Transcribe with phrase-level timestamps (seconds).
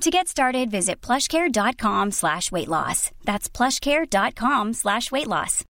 [0.00, 3.10] To get started, visit plushcare.com slash weight loss.
[3.24, 5.64] That's plushcare.com slash weight loss.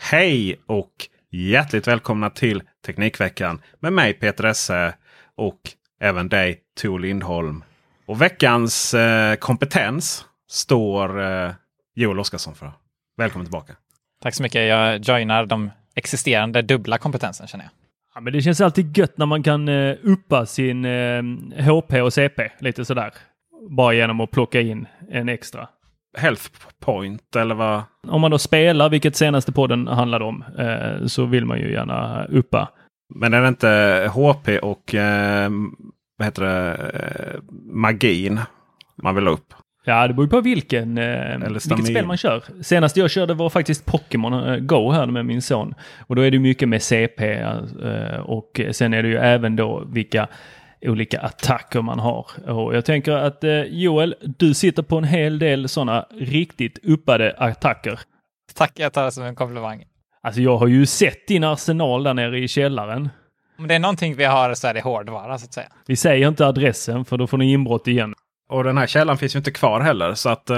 [0.00, 0.92] Hej och
[1.30, 4.94] hjärtligt välkomna till Teknikveckan med mig Peter Esse
[5.36, 5.60] och
[6.00, 7.64] även dig Tor Lindholm.
[8.06, 11.52] Och veckans eh, kompetens står eh,
[11.94, 12.72] Joel Oskarsson för.
[13.16, 13.76] Välkommen tillbaka!
[14.22, 14.68] Tack så mycket.
[14.68, 17.70] Jag joinar de existerande dubbla kompetensen känner jag.
[18.18, 21.22] Ja, men det känns alltid gött när man kan uh, uppa sin uh,
[21.60, 23.12] HP och CP lite sådär.
[23.70, 25.68] Bara genom att plocka in en extra.
[26.16, 27.82] Health point eller vad?
[28.08, 32.24] Om man då spelar, vilket senaste podden handlade om, uh, så vill man ju gärna
[32.24, 32.68] uppa.
[33.14, 34.94] Men är det inte HP och
[36.18, 37.40] vad heter det,
[37.72, 38.40] magin
[39.02, 39.54] man vill ha upp?
[39.88, 42.42] Ja, det beror på vilken, eh, vilket spel man kör.
[42.62, 45.74] Senast jag körde var faktiskt Pokémon eh, Go här med min son.
[46.06, 49.84] Och då är det mycket med CP eh, och sen är det ju även då
[49.86, 50.28] vilka
[50.80, 52.26] olika attacker man har.
[52.50, 57.34] Och jag tänker att eh, Joel, du sitter på en hel del sådana riktigt uppade
[57.38, 58.00] attacker.
[58.54, 59.84] Tack, jag tar det som en komplimang.
[60.22, 63.08] Alltså jag har ju sett din arsenal där nere i källaren.
[63.58, 65.68] Om det är någonting vi har så är det hårdvara så att säga.
[65.86, 68.14] Vi säger inte adressen för då får ni inbrott igen.
[68.48, 70.14] Och den här källan finns ju inte kvar heller.
[70.14, 70.56] Så att eh,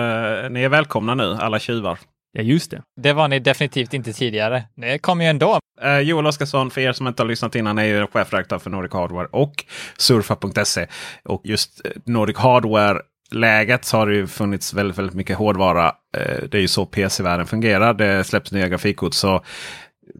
[0.50, 1.98] ni är välkomna nu, alla tjuvar.
[2.32, 2.82] Ja, just det.
[3.00, 4.64] Det var ni definitivt inte tidigare.
[4.76, 5.58] Det kommer ju ändå.
[5.82, 8.92] Eh, Joel Oskarsson, för er som inte har lyssnat innan, är ju chefredaktör för Nordic
[8.92, 9.64] Hardware och
[9.98, 10.86] Surfa.se.
[11.24, 13.00] Och just eh, Nordic Hardware
[13.30, 15.86] läget så har det ju funnits väldigt, väldigt mycket hårdvara.
[16.16, 17.94] Eh, det är ju så PC-världen fungerar.
[17.94, 19.44] Det släpps nya grafikkort så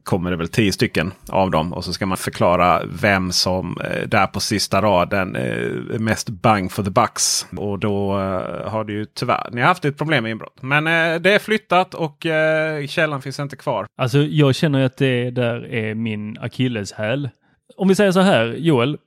[0.04, 1.72] kommer det väl tio stycken av dem.
[1.72, 5.42] Och så ska man förklara vem som eh, där på sista raden eh,
[5.94, 7.46] är mest bang for the bucks.
[7.56, 10.62] Och då eh, har det ju tyvärr, ni har haft ett problem med inbrott.
[10.62, 10.84] Men
[11.22, 12.26] det är flyttat och
[12.88, 13.86] källan finns inte kvar.
[13.96, 17.28] Alltså jag känner att det där är min akilleshäl.
[17.76, 18.98] Om vi säger så här, Joel,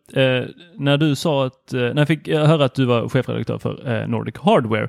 [0.77, 4.87] när du sa att, när jag fick höra att du var chefredaktör för Nordic Hardware,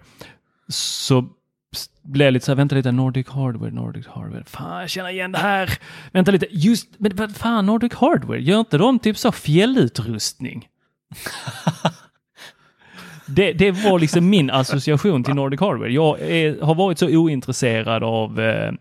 [0.69, 1.29] så
[2.03, 5.39] blev lite så här, vänta lite, Nordic Hardware, Nordic Hardware, fan jag känner igen det
[5.39, 5.79] här.
[6.13, 10.69] Vänta lite, just, men vad fan Nordic Hardware, gör inte de typ så fjällutrustning?
[13.27, 15.93] det, det var liksom min association till Nordic Hardware.
[15.93, 18.73] Jag är, har varit så ointresserad av eh,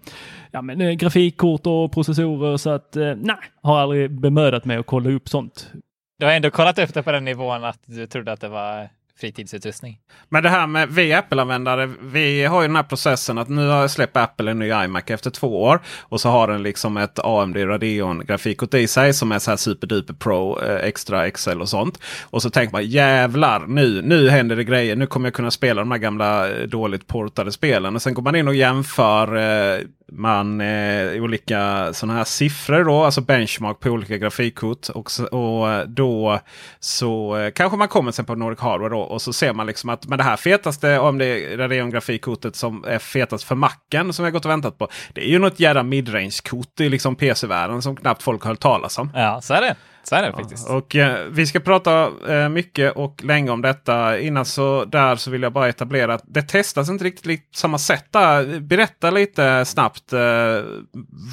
[0.52, 4.86] ja, men, eh, grafikkort och processorer så att eh, nej, har aldrig bemödat mig att
[4.86, 5.72] kolla upp sånt.
[6.20, 8.90] Du har ändå kollat upp det på den nivån att du trodde att det var
[9.19, 10.00] fritidsutrustning.
[10.29, 11.90] Men det här med vi Apple-användare.
[12.01, 15.29] Vi har ju den här processen att nu har släppt Apple en ny iMac efter
[15.29, 15.81] två år.
[16.01, 19.57] Och så har den liksom ett AMD Radeon grafikkort i sig som är så här
[19.57, 22.00] superduper Pro, eh, extra Excel och sånt.
[22.23, 24.96] Och så tänker man jävlar nu, nu händer det grejer.
[24.96, 27.96] Nu kommer jag kunna spela de här gamla eh, dåligt portade spelen.
[27.96, 29.79] Och sen går man in och jämför eh,
[30.11, 34.90] man eh, olika sådana här siffror då, alltså benchmark på olika grafikkort.
[34.90, 36.40] Och, och eh, då
[36.79, 39.90] så eh, kanske man kommer sen på Nordic Hardware då, och så ser man liksom
[39.90, 44.14] att men det här fetaste om det är Radeon grafikkortet som är fetast för macken
[44.14, 44.88] som jag gått och väntat på.
[45.14, 48.97] Det är ju något jädra midrange-kort i liksom PC-världen som knappt folk har hört talas
[48.97, 49.09] om.
[49.16, 49.76] Ja, så är det.
[50.03, 50.70] Så är det faktiskt.
[50.70, 54.20] Och eh, vi ska prata eh, mycket och länge om detta.
[54.20, 57.78] Innan så där så vill jag bara etablera att det testas inte riktigt på samma
[57.78, 58.05] sätt.
[58.11, 58.59] Där.
[58.59, 60.20] Berätta lite snabbt eh,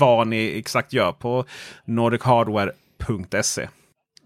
[0.00, 1.44] vad ni exakt gör på
[1.84, 3.68] nordichardware.se.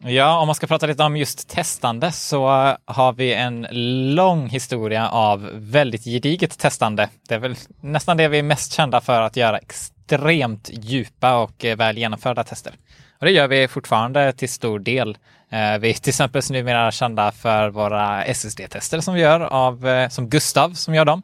[0.07, 2.47] Ja, om man ska prata lite om just testande så
[2.85, 3.67] har vi en
[4.15, 7.09] lång historia av väldigt gediget testande.
[7.29, 11.65] Det är väl nästan det vi är mest kända för att göra extremt djupa och
[11.65, 12.75] eh, väl genomförda tester.
[13.19, 15.19] Och det gör vi fortfarande till stor del.
[15.51, 20.09] Eh, vi är till exempel numera kända för våra SSD-tester som vi gör av, eh,
[20.09, 21.23] som Gustav som gör dem.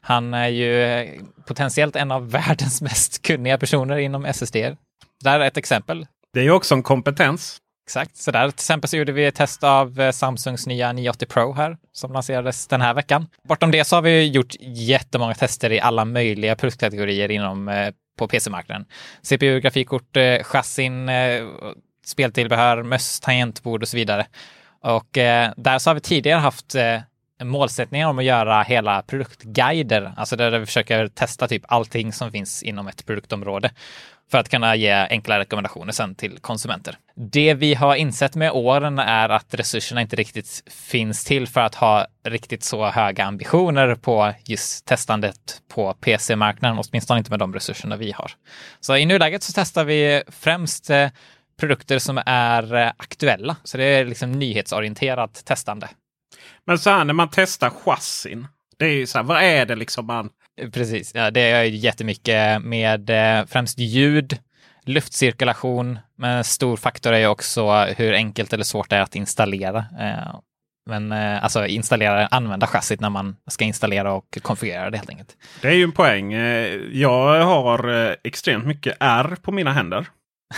[0.00, 1.06] Han är ju
[1.46, 4.56] potentiellt en av världens mest kunniga personer inom SSD.
[5.22, 6.06] Det här är ett exempel.
[6.32, 7.58] Det är ju också en kompetens.
[7.86, 11.26] Exakt, så där till exempel så gjorde vi ett test av eh, Samsungs nya 980
[11.28, 13.26] Pro här som lanserades den här veckan.
[13.48, 18.28] Bortom det så har vi gjort jättemånga tester i alla möjliga produktkategorier inom eh, på
[18.28, 18.86] PC-marknaden.
[19.22, 21.44] CPU, grafikkort, eh, chassin, eh,
[22.04, 24.26] speltillbehör, möss, tangentbord och så vidare.
[24.82, 27.00] Och eh, där så har vi tidigare haft eh,
[27.42, 32.62] målsättningar om att göra hela produktguider, alltså där vi försöker testa typ allting som finns
[32.62, 33.70] inom ett produktområde
[34.30, 36.98] för att kunna ge enkla rekommendationer sen till konsumenter.
[37.14, 41.74] Det vi har insett med åren är att resurserna inte riktigt finns till för att
[41.74, 47.96] ha riktigt så höga ambitioner på just testandet på PC-marknaden, åtminstone inte med de resurserna
[47.96, 48.30] vi har.
[48.80, 51.08] Så i nuläget så testar vi främst eh,
[51.60, 55.88] produkter som är eh, aktuella, så det är liksom nyhetsorienterat testande.
[56.64, 58.46] Men så här när man testar chassin,
[58.76, 60.30] det är ju så här, vad är det liksom man
[60.72, 64.38] Precis, ja, det är jättemycket med eh, främst ljud,
[64.84, 69.78] luftcirkulation, men en stor faktor är också hur enkelt eller svårt det är att installera.
[69.78, 70.40] Eh,
[70.90, 75.36] men eh, alltså installera, använda chassit när man ska installera och konfigurera det helt enkelt.
[75.62, 76.32] Det är ju en poäng.
[76.92, 80.06] Jag har extremt mycket R på mina händer.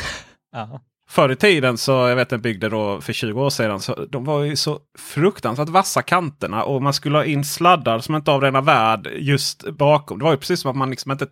[0.52, 0.80] ja.
[1.10, 3.80] Förr i tiden så jag vet en byggde då för 20 år sedan.
[3.80, 8.14] Så de var ju så fruktansvärt vassa kanterna och man skulle ha in sladdar som
[8.14, 10.18] inte av denna värld just bakom.
[10.18, 11.26] Det var ju precis som att man liksom inte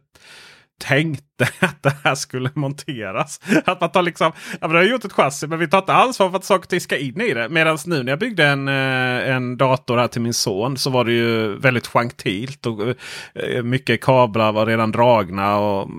[0.80, 3.40] tänkte att det här skulle monteras.
[3.64, 6.30] Att man tar liksom, ja, men har gjort ett chassi men vi tar inte ansvar
[6.30, 7.48] för att saker och ting ska in i det.
[7.48, 11.04] Medan nu när jag byggde en, eh, en dator här till min son så var
[11.04, 12.66] det ju väldigt gentilt.
[12.66, 12.94] Och
[13.34, 15.58] eh, mycket kablar var redan dragna.
[15.58, 15.90] och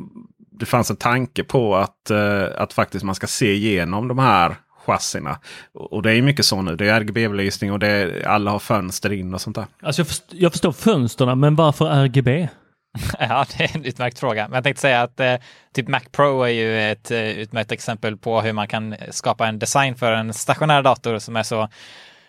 [0.59, 4.55] det fanns en tanke på att, uh, att faktiskt man ska se igenom de här
[4.85, 5.39] chassina.
[5.73, 6.75] Och det är mycket så nu.
[6.75, 9.65] Det är RGB-belysning och det är, alla har fönster in och sånt där.
[9.83, 12.47] Alltså jag, förstår, jag förstår fönsterna, men varför RGB?
[13.19, 14.47] Ja, det är en utmärkt fråga.
[14.47, 15.35] Men jag tänkte säga att eh,
[15.73, 19.59] typ Mac Pro är ju ett eh, utmärkt exempel på hur man kan skapa en
[19.59, 21.69] design för en stationär dator som är så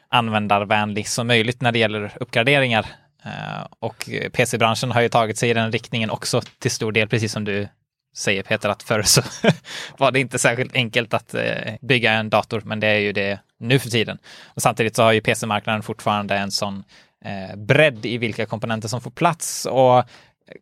[0.08, 2.86] användarvänlig som möjligt när det gäller uppgraderingar.
[3.24, 7.32] Eh, och PC-branschen har ju tagit sig i den riktningen också till stor del, precis
[7.32, 7.68] som du
[8.16, 9.22] säger Peter att förr så
[9.98, 13.40] var det inte särskilt enkelt att eh, bygga en dator, men det är ju det
[13.58, 14.18] nu för tiden.
[14.46, 16.84] Och samtidigt så har ju PC-marknaden fortfarande en sån
[17.24, 20.04] eh, bredd i vilka komponenter som får plats och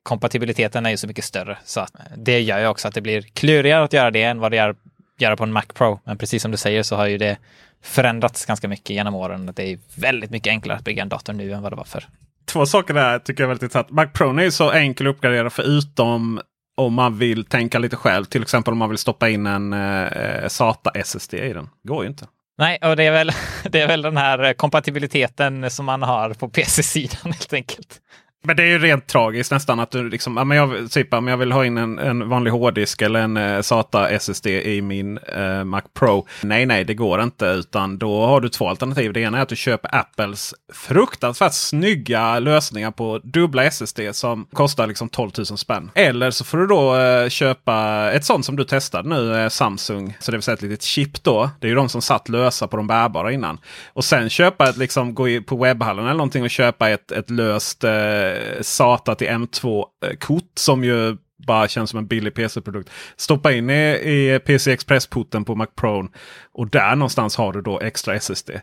[0.03, 1.59] kompatibiliteten är ju så mycket större.
[1.65, 4.41] Så att eh, det gör ju också att det blir klurigare att göra det än
[4.41, 4.77] vad det är att
[5.19, 6.01] göra på en Mac Pro.
[6.05, 7.39] Men precis som du säger så har ju det
[7.83, 9.53] förändrats ganska mycket genom åren.
[9.55, 12.05] Det är väldigt mycket enklare att bygga en dator nu än vad det var förr.
[12.45, 13.91] Två saker där tycker jag är väldigt intressant.
[13.91, 16.41] Mac Pro är ju så enkel att uppgradera förutom
[16.79, 18.25] om man vill tänka lite själv.
[18.25, 21.69] Till exempel om man vill stoppa in en eh, eh SATA SSD i den.
[21.83, 22.27] Går ju inte.
[22.59, 23.31] Nej, och det är, väl,
[23.71, 28.01] det är väl den här eh, kompatibiliteten som man har på PC-sidan helt enkelt.
[28.49, 31.29] Men det är ju rent tragiskt nästan att du liksom, ja, men jag, typ, om
[31.29, 35.19] jag vill ha in en, en vanlig hårddisk eller en eh, SATA SSD i min
[35.19, 36.27] eh, Mac Pro.
[36.43, 37.47] Nej, nej, det går inte.
[37.47, 39.13] Utan då har du två alternativ.
[39.13, 44.87] Det ena är att du köper Apples fruktansvärt snygga lösningar på dubbla SSD som kostar
[44.87, 45.91] liksom 12 000 spänn.
[45.95, 50.17] Eller så får du då eh, köpa ett sånt som du testade nu, eh, Samsung.
[50.21, 51.51] Så det vill säga ett litet chip då.
[51.61, 53.59] Det är ju de som satt lösa på de bärbara innan.
[53.93, 57.85] Och sen köpa ett, liksom gå på webbhallen eller någonting och köpa ett, ett löst
[57.85, 57.91] eh,
[58.39, 61.17] eh, SATA till M2-kort eh, som ju
[61.47, 62.91] bara känns som en billig PC-produkt.
[63.17, 66.09] Stoppa in i, i PC Express-porten på Mac Pro.
[66.53, 68.51] Och där någonstans har du då extra SSD.
[68.51, 68.61] Eh,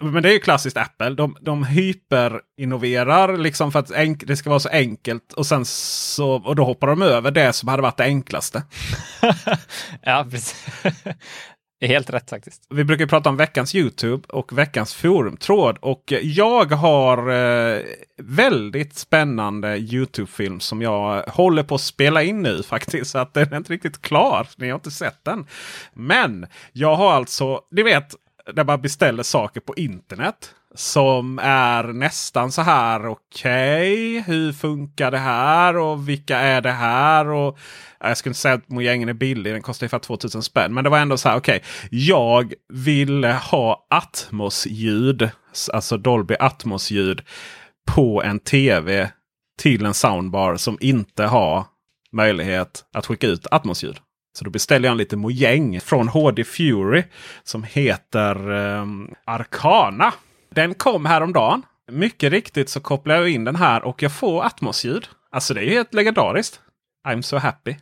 [0.00, 1.10] men det är ju klassiskt Apple.
[1.10, 3.92] De, de hyperinnoverar liksom för att
[4.26, 5.32] det ska vara så enkelt.
[5.32, 8.62] Och sen så och då hoppar de över det som hade varit det enklaste.
[10.02, 10.70] ja, precis
[11.82, 12.66] är helt rätt faktiskt.
[12.70, 15.78] Vi brukar prata om veckans Youtube och veckans forumtråd.
[15.80, 17.82] Och jag har eh,
[18.22, 23.10] väldigt spännande Youtube-film som jag håller på att spela in nu faktiskt.
[23.10, 24.48] Så att den är inte riktigt klar.
[24.56, 25.46] Ni har inte sett den.
[25.92, 28.14] Men jag har alltså, ni vet,
[28.54, 33.06] när man beställer saker på internet som är nästan så här.
[33.06, 37.26] Okej, okay, hur funkar det här och vilka är det här?
[37.28, 37.58] Och
[38.00, 39.52] jag skulle inte säga att mojängen är billig.
[39.52, 40.74] Den kostar ungefär 2000 spänn.
[40.74, 41.36] Men det var ändå så här.
[41.36, 45.30] Okej, okay, jag ville ha Atmos-ljud,
[45.72, 47.22] alltså Dolby Atmos-ljud
[47.86, 49.10] på en tv
[49.58, 51.64] till en soundbar som inte har
[52.12, 53.96] möjlighet att skicka ut Atmos-ljud.
[54.38, 57.04] Så då beställde jag en liten mojäng från HD Fury
[57.44, 58.86] som heter eh,
[59.24, 60.12] Arcana.
[60.54, 61.62] Den kom häromdagen.
[61.90, 65.08] Mycket riktigt så kopplar jag in den här och jag får Atmos-ljud.
[65.30, 66.60] Alltså det är helt legendariskt.
[67.08, 67.76] I'm so happy.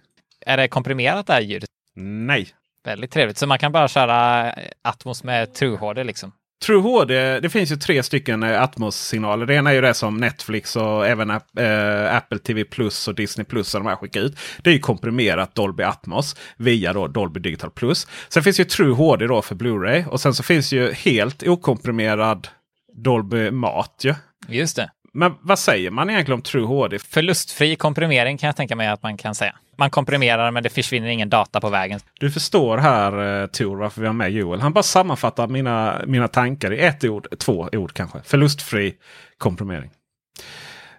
[0.47, 1.69] Är det komprimerat det här ljudet?
[1.97, 2.49] Nej.
[2.85, 3.39] Väldigt trevligt.
[3.39, 6.33] Så man kan bara köra Atmos med True HD liksom?
[6.67, 9.47] True HD, det finns ju tre stycken eh, Atmos-signaler.
[9.47, 13.45] Det ena är ju det som Netflix och även äh, Apple TV Plus och Disney
[13.45, 14.39] Plus och de här skickar ut.
[14.63, 18.07] Det är ju komprimerat Dolby Atmos via då Dolby Digital Plus.
[18.29, 22.49] Sen finns ju True HD då för Blu-ray och sen så finns ju helt okomprimerad
[22.95, 24.01] Dolby Mat.
[24.05, 24.15] Ja.
[24.49, 24.91] Just det.
[25.13, 26.99] Men vad säger man egentligen om True HD?
[26.99, 29.55] Förlustfri komprimering kan jag tänka mig att man kan säga.
[29.77, 32.01] Man komprimerar men det försvinner ingen data på vägen.
[32.21, 34.61] Du förstår här eh, Tor varför vi har med Joel.
[34.61, 38.19] Han bara sammanfattar mina, mina tankar i ett ord, två ord kanske.
[38.25, 38.95] Förlustfri
[39.39, 39.91] komprimering.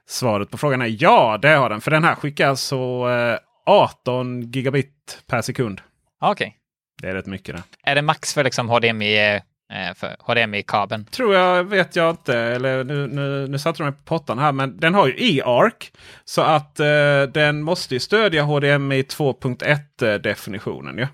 [0.08, 1.82] Svaret på frågan är ja, det har den.
[1.82, 2.76] För den här skickar alltså
[3.10, 5.82] eh, 18 gigabit per sekund.
[6.22, 6.48] Okej.
[6.48, 6.58] Okay.
[7.02, 7.64] Det är rätt mycket det.
[7.84, 11.06] Är det max för liksom HDMI Eh, för HDMI-kabeln?
[11.06, 12.38] Tror jag, vet jag inte.
[12.38, 14.52] Eller nu, nu, nu satte de mig på pottan här.
[14.52, 15.92] Men den har ju e-arc.
[16.26, 20.98] Så att eh, den måste ju stödja HDMI 2.1 definitionen.
[20.98, 21.08] Ja.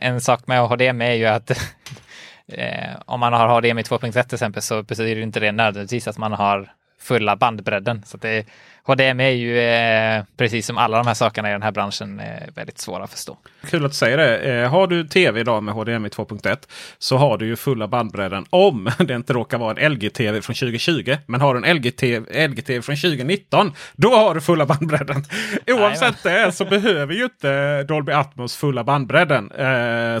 [0.00, 1.50] En sak med HDMI är ju att
[2.52, 6.32] eh, om man har HDMI 2.1 till exempel så betyder inte det nödvändigtvis att man
[6.32, 8.02] har fulla bandbredden.
[8.06, 8.46] Så det,
[8.88, 12.26] HDMI är ju eh, precis som alla de här sakerna i den här branschen eh,
[12.54, 13.36] väldigt svåra att förstå.
[13.70, 14.38] Kul att säga det.
[14.38, 16.58] Eh, har du tv idag med HDMI 2.1
[16.98, 21.16] så har du ju fulla bandbredden om det inte råkar vara en LG-TV från 2020.
[21.26, 25.24] Men har du en LG-TV LG från 2019 då har du fulla bandbredden.
[25.66, 29.50] Oavsett det så behöver ju inte Dolby Atmos fulla bandbredden.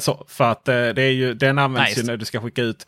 [0.00, 2.00] Så, för att det är ju, den används nice.
[2.00, 2.86] ju när du ska skicka ut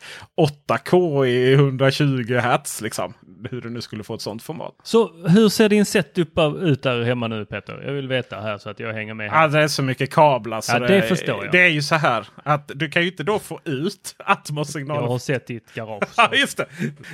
[0.67, 2.81] 8K i 120 Hz.
[2.81, 3.13] Liksom.
[3.49, 4.73] Hur du nu skulle få ett sånt format.
[4.83, 7.83] Så hur ser din setup ut där hemma nu Peter?
[7.85, 9.31] Jag vill veta här så att jag hänger med.
[9.31, 9.41] Här.
[9.41, 10.61] Ja, det är så mycket kablar.
[10.61, 11.51] Så ja, det, det förstår jag.
[11.51, 15.01] Det är ju så här att du kan ju inte då få ut Atmos-signaler.
[15.01, 16.09] Jag har sett ditt garage.
[16.17, 16.65] Ja, just det.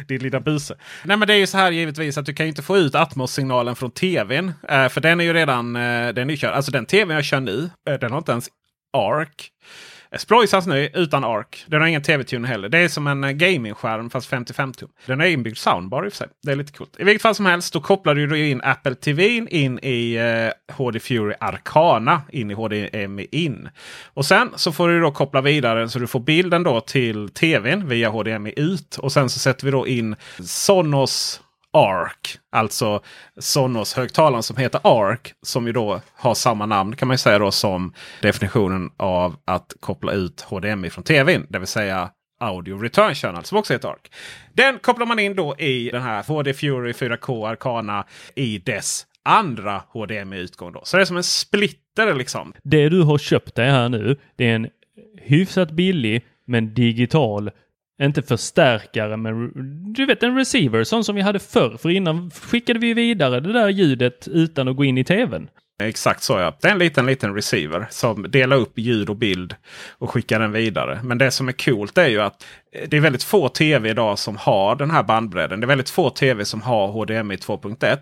[0.08, 0.76] Din lilla buse.
[1.06, 2.96] Nej, men det är ju så här givetvis att du kan ju inte få ut
[2.96, 4.54] Atmos-signalen från tvn.
[4.70, 6.54] Eh, för den är ju redan eh, den är körd.
[6.54, 8.48] Alltså den tvn jag kör nu, eh, den har inte ens
[8.94, 9.52] ARC.
[10.12, 11.66] Eh, Sproisas nu utan ARC.
[11.68, 12.70] Den har ingen TV-tune heller.
[12.70, 14.90] Det är som en eh, gamingskärm fast 55 tum.
[15.06, 16.28] Den har inbyggd soundbar i och för sig.
[16.44, 16.96] Det är lite coolt.
[17.00, 21.00] I vilket fall som helst då kopplar du in Apple TV in i eh, HD
[21.00, 23.70] Fury Arcana in i HDMI in.
[24.06, 27.88] Och sen så får du då koppla vidare så du får bilden då till tvn
[27.88, 28.98] via HDMI ut.
[28.98, 31.42] Och sen så sätter vi då in Sonos
[31.77, 32.39] ARC.
[32.51, 33.01] Alltså
[33.39, 35.19] Sonos högtalaren som heter ARC.
[35.41, 40.12] Som ju då har samma namn kan man säga då som definitionen av att koppla
[40.12, 41.46] ut HDMI från tvn.
[41.50, 44.01] Det vill säga Audio Return Channel som också heter ARC.
[44.53, 48.05] Den kopplar man in då i den här HD Fury 4K Arcana
[48.36, 50.75] i dess andra HDMI-utgång.
[50.84, 52.53] Så det är som en splitter liksom.
[52.63, 54.67] Det du har köpt dig här nu det är en
[55.22, 57.51] hyfsat billig men digital
[58.01, 59.51] inte förstärkare men
[59.94, 61.77] du vet en receiver sån som vi hade förr.
[61.77, 65.50] För innan skickade vi vidare det där ljudet utan att gå in i tvn.
[65.84, 66.57] Exakt så ja.
[66.62, 69.55] Det är en liten liten receiver som delar upp ljud och bild
[69.98, 71.00] och skickar den vidare.
[71.03, 74.19] Men det som är coolt är ju att eh, det är väldigt få tv idag
[74.19, 75.60] som har den här bandbredden.
[75.60, 77.98] Det är väldigt få tv som har HDMI 2.1.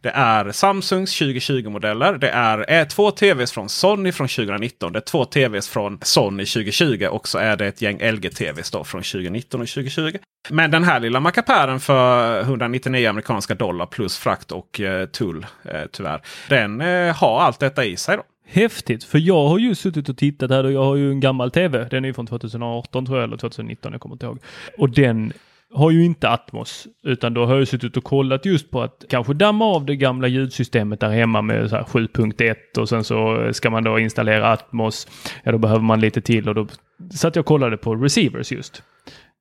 [0.00, 2.12] Det är Samsungs 2020-modeller.
[2.18, 4.92] Det är, är två tvs från Sony från 2019.
[4.92, 9.02] Det är två tvs från Sony 2020 och så är det ett gäng LG-tvs från
[9.02, 10.18] 2019 och 2020.
[10.50, 15.82] Men den här lilla mackapären för 199 amerikanska dollar plus frakt och eh, tull eh,
[15.92, 16.22] tyvärr.
[16.48, 18.16] Den eh, ha allt detta i sig.
[18.16, 18.22] då.
[18.48, 21.50] Häftigt, för jag har ju suttit och tittat här och jag har ju en gammal
[21.50, 21.88] tv.
[21.90, 24.38] Den är ju från 2018 tror jag, eller 2019, jag kommer inte ihåg.
[24.78, 25.32] Och den
[25.72, 29.34] har ju inte Atmos, utan då har jag suttit och kollat just på att kanske
[29.34, 33.98] damma av det gamla ljudsystemet där hemma med 7.1 och sen så ska man då
[33.98, 35.08] installera Atmos.
[35.42, 36.66] Ja, då behöver man lite till och då
[37.10, 38.82] satt jag och kollade på receivers just.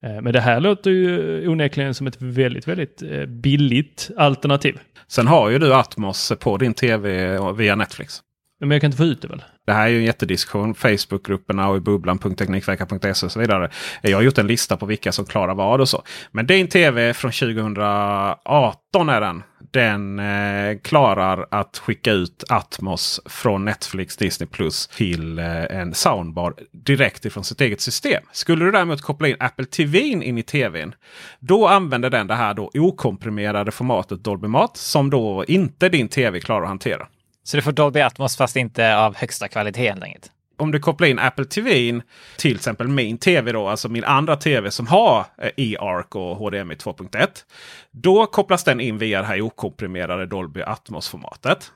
[0.04, 4.80] Eh, men det här låter ju onekligen som ett väldigt, väldigt eh, billigt alternativ.
[5.08, 8.22] Sen har ju du Atmos på din tv via Netflix.
[8.60, 9.44] Men jag kan inte få ut det väl?
[9.66, 10.76] Det här är ju en jättediskussion.
[10.76, 13.70] Facebookgrupperna och i bubblan.teknikvecka.se och så vidare.
[14.02, 16.04] Jag har gjort en lista på vilka som klarar vad och så.
[16.32, 19.44] Men din tv från 2018 är den.
[19.76, 26.54] Den eh, klarar att skicka ut Atmos från Netflix Disney Plus till eh, en soundbar
[26.72, 28.24] direkt ifrån sitt eget system.
[28.32, 30.96] Skulle du däremot koppla in Apple TV in i tvn.
[31.40, 36.40] Då använder den det här då okomprimerade formatet Dolby Mat som då inte din tv
[36.40, 37.08] klarar att hantera.
[37.44, 40.32] Så du får Dolby Atmos fast inte av högsta kvalitet helt enkelt?
[40.58, 42.02] Om du kopplar in Apple TV
[42.38, 46.76] till exempel min TV då, alltså min andra TV som har eh, eArc och HDMI
[46.76, 47.28] 2.1.
[47.92, 51.72] Då kopplas den in via det här okomprimerade Dolby Atmos-formatet.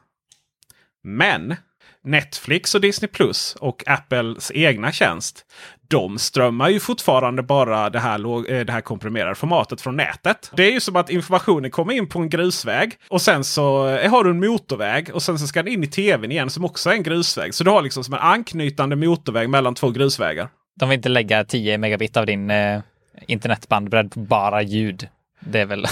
[1.04, 1.56] Men
[2.04, 5.46] Netflix och Disney Plus och Apples egna tjänst.
[5.88, 10.52] De strömmar ju fortfarande bara det här, eh, det här komprimerade formatet från nätet.
[10.56, 14.12] Det är ju som att informationen kommer in på en grusväg och sen så eh,
[14.12, 16.90] har du en motorväg och sen så ska den in i tvn igen som också
[16.90, 17.54] är en grusväg.
[17.54, 20.50] Så du har liksom som en anknytande motorväg mellan två grusvägar.
[20.80, 22.82] De vill inte lägga 10 megabit av din eh,
[23.28, 25.08] internetbandbredd på bara ljud.
[25.40, 25.86] Det är väl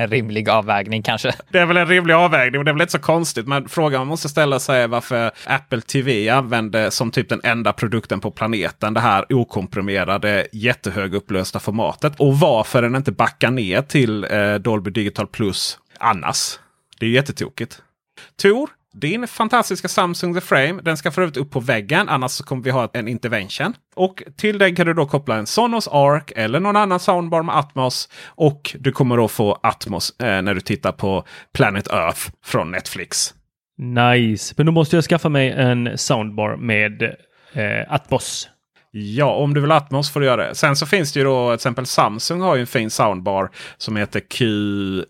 [0.00, 1.32] en rimlig avvägning kanske.
[1.50, 3.46] Det är väl en rimlig avvägning och det är väl inte så konstigt.
[3.46, 7.72] Men frågan man måste ställa sig är varför Apple TV använder som typ den enda
[7.72, 12.20] produkten på planeten det här okomprimerade jättehögupplösta formatet.
[12.20, 16.58] Och varför den inte backar ner till eh, Dolby Digital Plus annars.
[16.98, 17.82] Det är jättetokigt.
[18.42, 20.82] Tor, din fantastiska Samsung The Frame.
[20.82, 22.08] Den ska för övrigt upp på väggen.
[22.08, 23.74] Annars så kommer vi ha en intervention.
[23.94, 27.56] Och till den kan du då koppla en Sonos Arc eller någon annan soundbar med
[27.56, 28.08] Atmos.
[28.26, 33.34] Och du kommer då få Atmos eh, när du tittar på Planet Earth från Netflix.
[33.78, 34.54] Nice.
[34.56, 37.02] Men då måste jag skaffa mig en soundbar med
[37.52, 38.48] eh, Atmos.
[38.92, 40.54] Ja, om du vill Atmos får du göra det.
[40.54, 43.96] Sen så finns det ju då till exempel Samsung har ju en fin soundbar som
[43.96, 45.04] heter Q90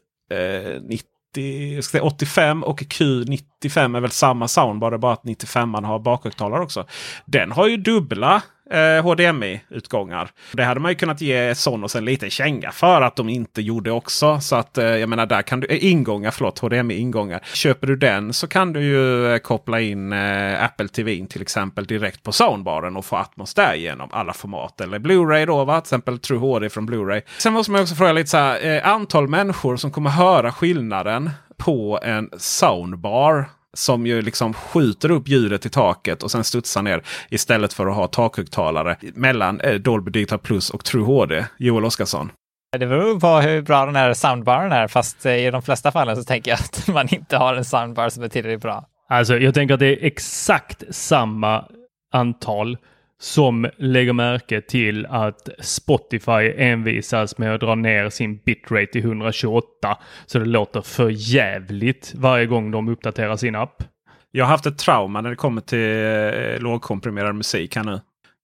[1.36, 4.98] jag ska säga 85 och Q95 är väl samma soundbar.
[4.98, 6.86] bara att 95 man har bakhögtalare också.
[7.26, 10.30] Den har ju dubbla eh, HDMI-utgångar.
[10.52, 13.90] Det hade man ju kunnat ge Sonos en liten känga för att de inte gjorde
[13.90, 14.40] också.
[14.40, 17.40] Så att eh, jag menar där kan du, eh, ingångar, förlåt, HDMI-ingångar.
[17.54, 21.84] Köper du den så kan du ju eh, koppla in eh, Apple TV till exempel
[21.84, 24.80] direkt på soundbaren och få Atmos där genom alla format.
[24.80, 25.80] Eller Blu-ray då, va?
[25.80, 27.22] till exempel True HD från Blu-ray.
[27.38, 31.30] Sen måste man också fråga lite så här, eh, antal människor som kommer höra skillnaden
[31.56, 37.02] på en soundbar som ju liksom skjuter upp ljudet i taket och sen studsar ner
[37.28, 41.44] istället för att ha takhögtalare mellan eh, Dolby Digital Plus och True HD.
[41.58, 42.32] Joel Oscarsson.
[42.78, 46.16] Det beror på hur bra den här soundbaren är, fast eh, i de flesta fallen
[46.16, 48.84] så tänker jag att man inte har en soundbar som är tillräckligt bra.
[49.08, 51.64] Alltså, jag tänker att det är exakt samma
[52.12, 52.78] antal
[53.20, 59.98] som lägger märke till att Spotify envisas med att dra ner sin bitrate till 128
[60.26, 63.82] så det låter för jävligt varje gång de uppdaterar sin app.
[64.30, 68.00] Jag har haft ett trauma när det kommer till eh, lågkomprimerad musik här nu.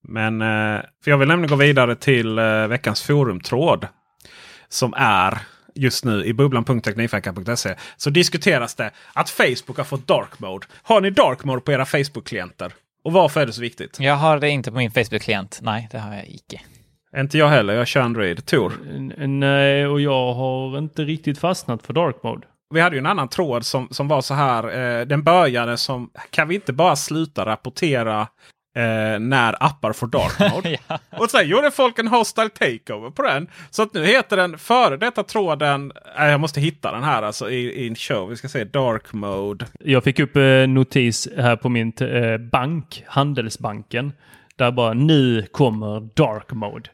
[0.09, 3.89] Men eh, för jag vill nämligen gå vidare till eh, veckans forumtråd.
[4.69, 5.39] Som är
[5.75, 10.67] just nu i bubblan.teknikveckan.se så diskuteras det att Facebook har fått dark mode.
[10.83, 12.73] Har ni dark mode på era Facebook-klienter?
[13.07, 14.01] Och varför är det så viktigt?
[14.01, 15.59] Jag har det inte på min Facebook-klient.
[15.63, 16.61] Nej, det har jag icke.
[17.17, 17.75] Inte jag heller.
[17.75, 18.47] Jag kör Android.
[18.47, 18.73] Tor?
[19.27, 22.47] Nej, och jag har inte riktigt fastnat för dark mode.
[22.75, 24.79] Vi hade ju en annan tråd som, som var så här.
[24.79, 28.29] Eh, den började som kan vi inte bara sluta rapportera
[28.77, 30.79] eh, när appar får dark mode.
[30.89, 30.99] ja.
[31.11, 33.49] Och så gjorde folk en hostile takeover på den.
[33.71, 35.93] Så att nu heter den före detta tråden.
[36.19, 38.29] Eh, jag måste hitta den här alltså i, i en show.
[38.29, 39.67] Vi ska se dark mode.
[39.81, 44.13] Jag fick upp eh, notis här på min eh, bank, Handelsbanken.
[44.57, 46.91] Där bara nu kommer dark mode.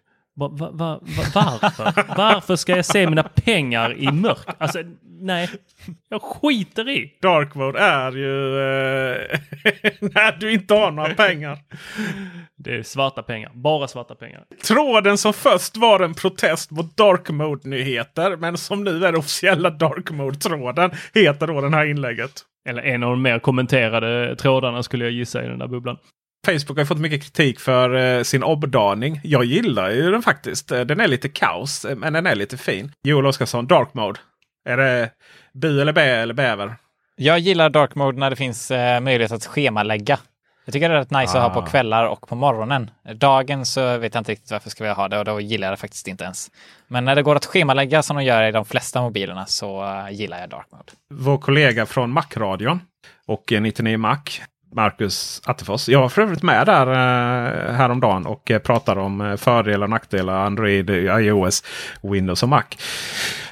[0.48, 2.16] Va, va, va, varför?
[2.16, 4.46] varför ska jag se mina pengar i mörk?
[4.58, 5.50] Alltså, nej.
[6.08, 7.18] Jag skiter i.
[7.22, 9.40] Dark mode är ju eh,
[10.00, 11.58] när du inte har några pengar.
[12.56, 13.50] Det är svarta pengar.
[13.54, 14.44] Bara svarta pengar.
[14.64, 18.36] Tråden som först var en protest mot dark mode-nyheter.
[18.36, 20.90] Men som nu är officiella dark mode-tråden.
[21.14, 22.42] Heter då den här inlägget.
[22.68, 25.98] Eller en av de mer kommenterade trådarna skulle jag gissa i den där bubblan.
[26.46, 29.20] Facebook har fått mycket kritik för eh, sin obdaning.
[29.24, 30.72] Jag gillar ju den faktiskt.
[30.72, 32.92] Eh, den är lite kaos, eh, men den är lite fin.
[33.02, 34.20] Joel Oscarsson, Dark Mode.
[34.64, 35.10] Är det
[35.52, 36.76] bu eller bä eller bäver?
[37.16, 40.18] Jag gillar Dark Mode när det finns eh, möjlighet att schemalägga.
[40.64, 41.42] Jag tycker det är rätt nice ah.
[41.42, 41.70] att ha på ah.
[41.70, 42.90] kvällar och på morgonen.
[43.14, 45.72] Dagen så vet jag inte riktigt varför ska vi ha det och då gillar jag
[45.72, 46.50] det faktiskt inte ens.
[46.88, 50.40] Men när det går att schemalägga som de gör i de flesta mobilerna så gillar
[50.40, 50.92] jag Dark Mode.
[51.10, 52.80] Vår kollega från Mac-radion
[53.26, 54.22] och 99 Mac
[54.72, 55.88] Marcus Attefors.
[55.88, 59.90] Jag var för övrigt med där eh, häromdagen och eh, pratade om eh, fördelar och
[59.90, 61.64] nackdelar Android, iOS,
[62.02, 62.62] Windows och Mac.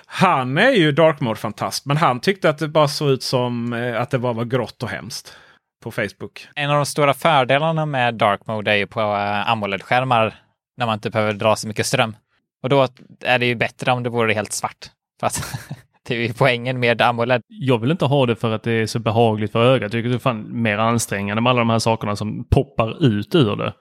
[0.07, 3.73] Han är ju dark mode fantast men han tyckte att det bara såg ut som
[3.99, 5.37] att det bara var grått och hemskt
[5.83, 6.49] på Facebook.
[6.55, 9.01] En av de stora fördelarna med dark mode är ju på
[9.47, 10.35] AMOLED-skärmar
[10.77, 12.17] när man inte behöver dra så mycket ström.
[12.63, 12.89] Och då
[13.25, 14.91] är det ju bättre om det vore helt svart.
[15.21, 15.59] För att
[16.39, 17.43] Poängen med AMOLED.
[17.49, 19.83] Jag vill inte ha det för att det är så behagligt för ögat.
[19.83, 23.35] Jag tycker det är fan mer ansträngande med alla de här sakerna som poppar ut
[23.35, 23.73] ur det.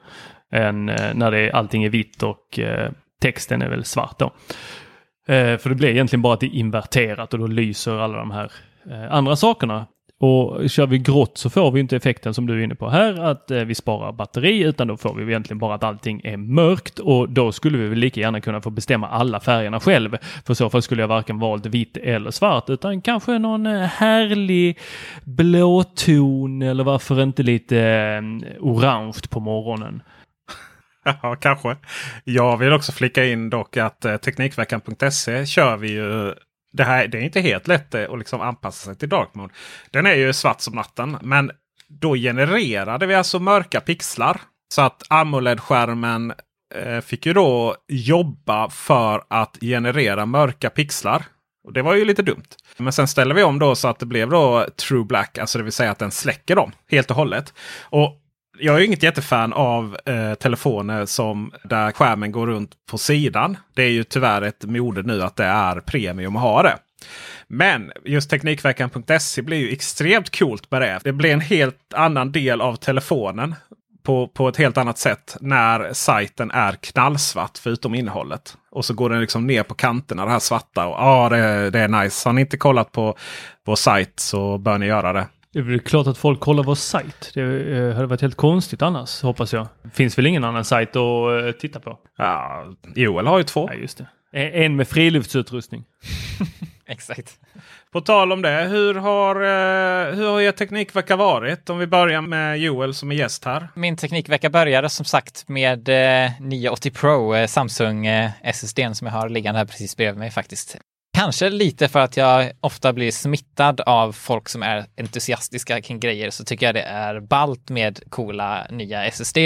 [0.51, 4.25] Än eh, när det, allting är vitt och eh, texten är väl svart då.
[5.33, 8.31] Eh, för det blir egentligen bara att det är inverterat och då lyser alla de
[8.31, 8.51] här
[9.09, 9.85] andra sakerna.
[10.21, 13.23] Och kör vi grått så får vi inte effekten som du är inne på här,
[13.23, 16.99] att eh, vi sparar batteri, utan då får vi egentligen bara att allting är mörkt
[16.99, 20.17] och då skulle vi väl lika gärna kunna få bestämma alla färgerna själv.
[20.45, 24.79] För så fall skulle jag varken valt vitt eller svart, utan kanske någon eh, härlig
[25.23, 28.21] blåton eller varför inte lite eh,
[28.60, 30.01] orange på morgonen.
[31.21, 31.77] Ja, kanske.
[32.23, 36.34] Jag vill också flika in dock att Teknikverkan.se Teknikveckan.se kör vi ju
[36.71, 39.53] det här det är inte helt lätt eh, att liksom anpassa sig till dark mode.
[39.91, 41.17] Den är ju svart som natten.
[41.21, 41.51] Men
[41.88, 44.41] då genererade vi alltså mörka pixlar.
[44.73, 46.34] Så att AMOLED-skärmen
[46.75, 51.25] eh, fick ju då jobba för att generera mörka pixlar.
[51.63, 52.47] Och Det var ju lite dumt.
[52.77, 55.38] Men sen ställer vi om då så att det blev då true black.
[55.38, 57.53] Alltså det vill säga att den släcker dem helt och hållet.
[57.82, 58.21] Och
[58.59, 63.57] jag är inget jättefan av eh, telefoner som där skärmen går runt på sidan.
[63.73, 66.77] Det är ju tyvärr ett mode nu att det är premium att ha det.
[67.47, 70.99] Men just Teknikveckan.se blir ju extremt coolt med det.
[71.03, 73.55] Det blir en helt annan del av telefonen
[74.03, 78.57] på, på ett helt annat sätt när sajten är knallsvart förutom innehållet.
[78.71, 80.87] Och så går den liksom ner på kanterna det här svarta.
[80.87, 82.29] och ah, det, det är nice.
[82.29, 83.17] Har ni inte kollat på
[83.65, 85.27] vår sajt så bör ni göra det.
[85.53, 87.31] Det är väl klart att folk kollar vår sajt.
[87.33, 89.67] Det eh, hade varit helt konstigt annars, hoppas jag.
[89.93, 91.99] Finns väl ingen annan sajt att eh, titta på?
[92.17, 93.69] Ja, Joel har ju två.
[93.71, 94.07] Ja, just det.
[94.31, 95.85] En med friluftsutrustning.
[96.88, 97.39] Exakt.
[97.91, 101.69] På tal om det, hur har, eh, hur har er teknikvecka varit?
[101.69, 103.67] Om vi börjar med Joel som är gäst här.
[103.75, 108.07] Min teknikvecka började som sagt med eh, 980 Pro, Samsung
[108.43, 110.77] SSDn som jag har liggande här precis bredvid mig faktiskt.
[111.19, 116.29] Kanske lite för att jag ofta blir smittad av folk som är entusiastiska kring grejer
[116.29, 119.38] så tycker jag det är ballt med coola nya SSD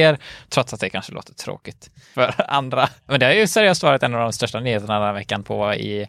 [0.49, 2.89] trots att det kanske låter tråkigt för andra.
[3.05, 5.73] Men det har ju seriöst varit en av de största nyheterna den här veckan på
[5.73, 6.07] i,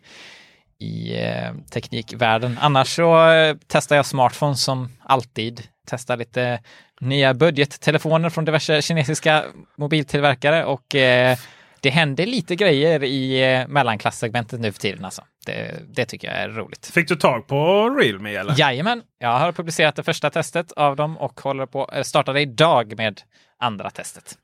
[0.79, 2.59] i eh, teknikvärlden.
[2.61, 5.63] Annars så eh, testar jag smartphones som alltid.
[5.87, 6.61] Testar lite
[7.01, 9.45] nya budgettelefoner från diverse kinesiska
[9.77, 11.39] mobiltillverkare och eh,
[11.85, 15.23] det händer lite grejer i eh, mellanklasssegmentet nu för tiden alltså.
[15.47, 16.87] Det, det tycker jag är roligt.
[16.87, 18.55] Fick du tag på Realme eller?
[18.59, 22.97] Jajamän, jag har publicerat det första testet av dem och håller på, eh, startade idag
[22.97, 23.21] med
[23.59, 24.35] andra testet.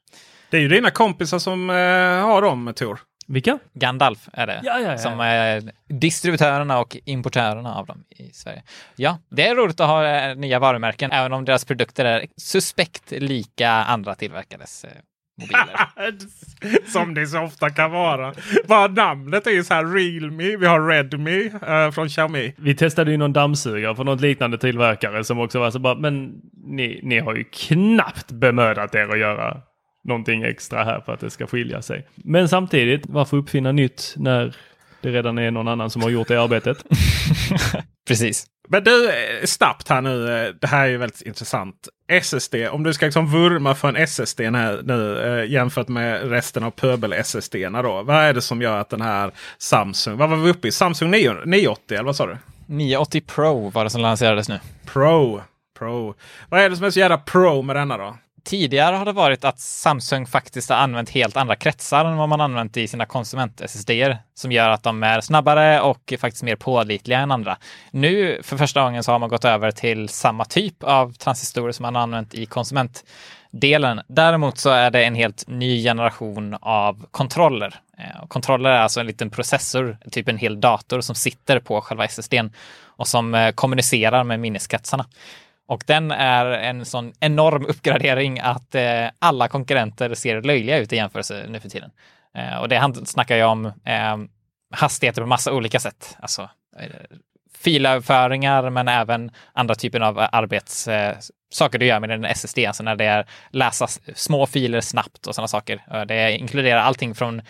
[0.51, 1.77] Det är ju dina kompisar som eh,
[2.27, 3.01] har dem Tor.
[3.27, 3.59] Vilka?
[3.73, 4.99] Gandalf är det Ja, ja, ja.
[4.99, 8.63] som är distributörerna och importörerna av dem i Sverige.
[8.97, 13.11] Ja, det är roligt att ha eh, nya varumärken, även om deras produkter är suspekt
[13.11, 14.85] lika andra tillverkares.
[16.87, 18.35] som det så ofta kan vara.
[18.69, 20.57] Bara namnet är ju så här Realme.
[20.57, 22.55] Vi har Redmi eh, från Xiaomi.
[22.59, 26.33] Vi testade ju någon dammsugare för något liknande tillverkare som också var så bara, men
[26.67, 29.57] ni, ni har ju knappt bemödat er att göra
[30.05, 32.07] någonting extra här för att det ska skilja sig.
[32.15, 34.57] Men samtidigt, varför uppfinna nytt när
[35.03, 36.85] det redan är någon annan som har gjort det arbetet?
[38.09, 38.47] Precis.
[38.73, 40.43] Men du, eh, snabbt här nu.
[40.47, 41.89] eh, Det här är ju väldigt intressant.
[42.09, 46.63] SSD, om du ska liksom vurma för en SSD här nu eh, jämfört med resten
[46.63, 47.83] av pöbel-SSD.
[47.83, 48.03] då.
[48.03, 50.73] Vad är det som gör att den här Samsung, vad var vi uppe i?
[50.73, 52.37] Samsung 9, 980 eller vad sa du?
[52.67, 54.61] 980 Pro var det som lanserades nu.
[54.93, 55.43] Pro.
[55.79, 56.15] Pro.
[56.49, 58.17] Vad är det som är så jävla pro med denna då?
[58.45, 62.41] Tidigare har det varit att Samsung faktiskt har använt helt andra kretsar än vad man
[62.41, 67.31] använt i sina konsument-SSD som gör att de är snabbare och faktiskt mer pålitliga än
[67.31, 67.57] andra.
[67.91, 71.83] Nu för första gången så har man gått över till samma typ av transistorer som
[71.83, 74.01] man har använt i konsumentdelen.
[74.09, 77.75] Däremot så är det en helt ny generation av kontroller.
[77.99, 82.05] Eh, kontroller är alltså en liten processor, typ en hel dator som sitter på själva
[82.05, 85.07] SSDn och som eh, kommunicerar med minneskretsarna.
[85.71, 90.97] Och den är en sån enorm uppgradering att eh, alla konkurrenter ser löjliga ut i
[90.97, 91.91] jämförelse nu för tiden.
[92.35, 94.17] Eh, och det snackar ju om eh,
[94.75, 96.17] hastigheter på massa olika sätt.
[96.21, 96.43] Alltså
[96.79, 96.89] eh,
[97.59, 101.17] filöverföringar men även andra typer av arbets eh,
[101.53, 105.35] saker du gör med en SSD, alltså när det är läsa små filer snabbt och
[105.35, 105.83] sådana saker.
[105.91, 107.43] Eh, det inkluderar allting från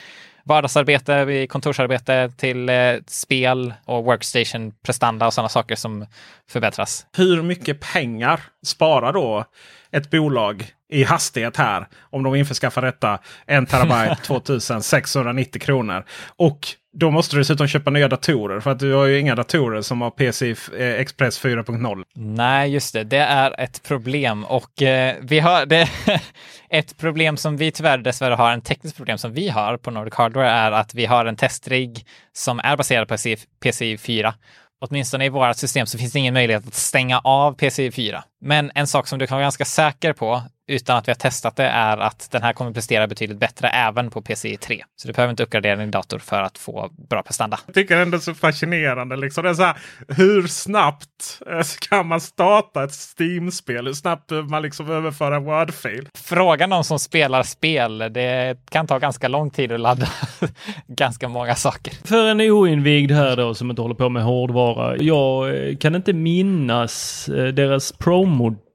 [0.50, 6.06] vardagsarbete, i kontorsarbete till eh, spel och workstation prestanda och sådana saker som
[6.50, 7.06] förbättras.
[7.16, 9.44] Hur mycket pengar sparar då
[9.92, 16.04] ett bolag i hastighet här om de införskaffar detta 1 terabyte 2690 kronor.
[16.36, 19.82] Och då måste du dessutom köpa nya datorer för att du har ju inga datorer
[19.82, 22.04] som har PC eh, Express 4.0.
[22.14, 23.04] Nej, just det.
[23.04, 25.88] Det är ett problem och eh, vi har det.
[26.70, 30.14] ett problem som vi tyvärr dessvärre har, en tekniskt problem som vi har på Nordic
[30.14, 33.16] Hardware är att vi har en testrigg som är baserad på
[33.62, 34.34] PCI 4.
[34.80, 38.24] Åtminstone i vårt system så finns det ingen möjlighet att stänga av PCI 4.
[38.40, 41.56] Men en sak som du kan vara ganska säker på utan att vi har testat
[41.56, 44.84] det är att den här kommer prestera betydligt bättre även på PCI 3.
[44.96, 47.60] Så du behöver inte uppgradera din dator för att få bra prestanda.
[47.66, 49.16] Jag tycker ändå så fascinerande.
[49.16, 49.44] Liksom.
[49.44, 49.76] Det är så här,
[50.08, 53.86] hur snabbt eh, kan man starta ett Steam-spel?
[53.86, 56.08] Hur snabbt behöver man liksom överföra en Word-fil?
[56.14, 57.98] Fråga någon som spelar spel.
[57.98, 60.08] Det kan ta ganska lång tid att ladda
[60.86, 61.94] ganska många saker.
[62.04, 64.96] För en oinvigd här då som inte håller på med hårdvara.
[64.96, 67.92] Jag eh, kan inte minnas eh, deras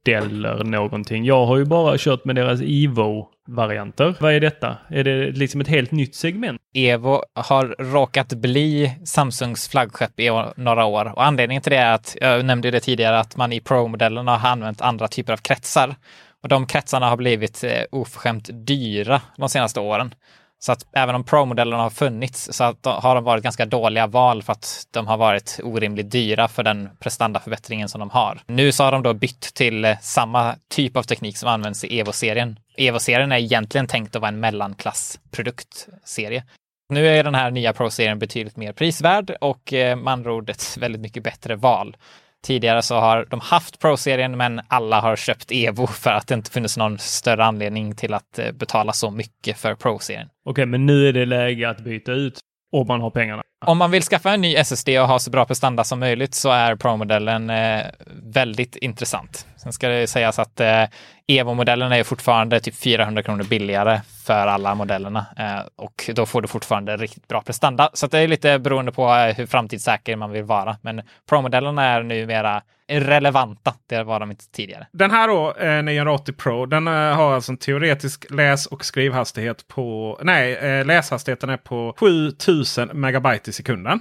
[0.06, 1.26] modeller någonting.
[1.26, 4.16] Jag har ju bara kört med deras Evo-varianter.
[4.20, 4.78] Vad är detta?
[4.88, 6.62] Är det liksom ett helt nytt segment?
[6.74, 12.18] Evo har råkat bli Samsungs flaggskepp i några år och anledningen till det är att,
[12.22, 15.96] jag nämnde det tidigare, att man i Pro-modellerna har använt andra typer av kretsar.
[16.44, 20.14] Och de kretsarna har blivit eh, oförskämt dyra de senaste åren.
[20.60, 24.44] Så att även om Pro-modellerna har funnits så att har de varit ganska dåliga val
[24.44, 28.42] för att de har varit orimligt dyra för den prestandaförbättringen som de har.
[28.48, 32.00] Nu så har de då bytt till eh, samma typ av teknik som används i
[32.00, 32.60] Evo-serien.
[32.78, 36.44] Evo-serien är egentligen tänkt att vara en mellanklassproduktserie.
[36.90, 40.78] Nu är den här nya Pro-serien betydligt mer prisvärd och eh, med andra ord ett
[40.78, 41.98] väldigt mycket bättre val.
[42.46, 46.52] Tidigare så har de haft Pro-serien men alla har köpt Evo för att det inte
[46.52, 50.30] funnits någon större anledning till att eh, betala så mycket för Pro-serien.
[50.46, 52.40] Okej, men nu är det läge att byta ut
[52.72, 53.44] om man har pengarna.
[53.66, 56.50] Om man vill skaffa en ny SSD och ha så bra prestanda som möjligt så
[56.50, 57.82] är Pro-modellen eh,
[58.24, 59.48] väldigt intressant.
[59.58, 60.84] Sen ska det sägas att eh,
[61.28, 66.48] Evo-modellen är fortfarande typ 400 kronor billigare för alla modellerna eh, och då får du
[66.48, 67.90] fortfarande riktigt bra prestanda.
[67.94, 70.78] Så det är lite beroende på eh, hur framtidssäker man vill vara.
[70.82, 73.74] Men Pro-modellerna är numera relevanta.
[73.88, 74.88] Det var de inte tidigare.
[74.92, 79.68] Den här då, eh, 980 Pro, den eh, har alltså en teoretisk läs och skrivhastighet
[79.68, 80.20] på...
[80.24, 84.00] Nej, eh, läshastigheten är på 7000 megabyte i sekunden.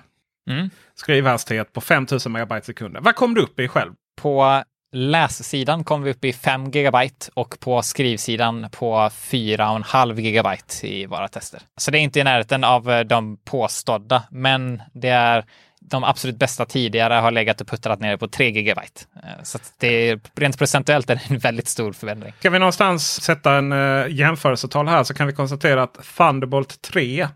[0.51, 0.71] Mm.
[0.95, 3.03] Skrivhastighet på 5000 megabyte i sekunden.
[3.03, 3.93] Vad kom du upp i själv?
[4.17, 4.63] På
[4.95, 11.29] lässidan kom vi upp i 5 gigabyte och på skrivsidan på 4,5 gigabyte i våra
[11.29, 11.61] tester.
[11.77, 15.45] Så det är inte i närheten av eh, de påstådda, men det är
[15.81, 19.01] de absolut bästa tidigare har legat och puttrat ner på 3 gigabyte.
[19.17, 22.33] Eh, så att det är, rent procentuellt är det en väldigt stor förändring.
[22.39, 27.29] Ska vi någonstans sätta en eh, jämförelsetal här så kan vi konstatera att Thunderbolt 3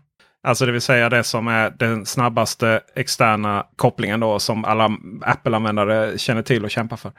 [0.43, 4.89] Alltså det vill säga det som är den snabbaste externa kopplingen då som alla
[5.21, 7.11] Apple-användare känner till och kämpar för.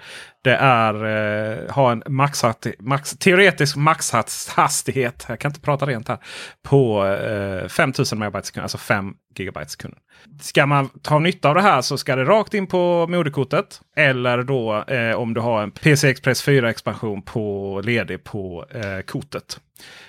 [0.45, 2.43] Det är eh, ha en max,
[2.79, 6.19] max, teoretisk maxhastighet, jag kan inte prata rent här,
[6.63, 10.01] på eh, 5000 megabyte sekund, alltså 5 gigabyte sekunden.
[10.41, 13.81] Ska man ta nytta av det här så ska det rakt in på moderkortet.
[13.97, 19.61] Eller då eh, om du har en PC Express 4-expansion på ledig på eh, kortet.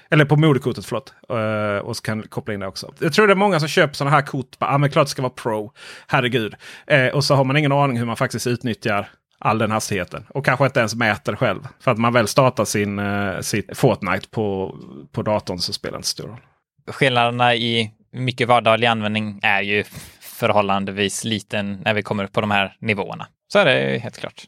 [0.10, 1.14] Eller på moderkortet, förlåt.
[1.32, 2.94] Uh, och så kan koppla in det också.
[3.00, 4.56] Jag tror det är många som köper sådana här kort.
[4.60, 5.74] Ja, ah, men klart det ska vara Pro.
[6.08, 6.56] Herregud.
[6.92, 10.26] Uh, och så har man ingen aning hur man faktiskt utnyttjar all den hastigheten.
[10.30, 11.68] Och kanske inte ens mäter själv.
[11.80, 14.76] För att man väl startar sin, uh, sitt Fortnite på,
[15.12, 16.42] på datorn så spelar det inte stor roll.
[16.88, 19.84] Skillnaderna i mycket vardaglig användning är ju
[20.20, 23.28] förhållandevis liten när vi kommer upp på de här nivåerna.
[23.54, 24.44] Så är det helt klart.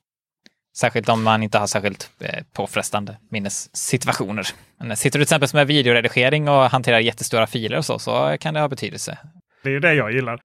[0.78, 4.47] Särskilt om man inte har särskilt eh, påfrestande minnessituationer.
[4.80, 8.54] Men sitter du till exempel med videoredigering och hanterar jättestora filer och så, så kan
[8.54, 9.17] det ha betydelse.
[9.63, 10.39] Det är ju det jag gillar.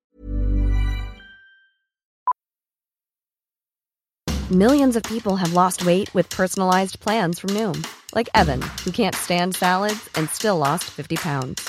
[4.50, 7.82] Millions of people have lost weight with personalized plans from Noom.
[8.16, 11.68] Like Evan, who can't stand salads and still lost 50 pounds.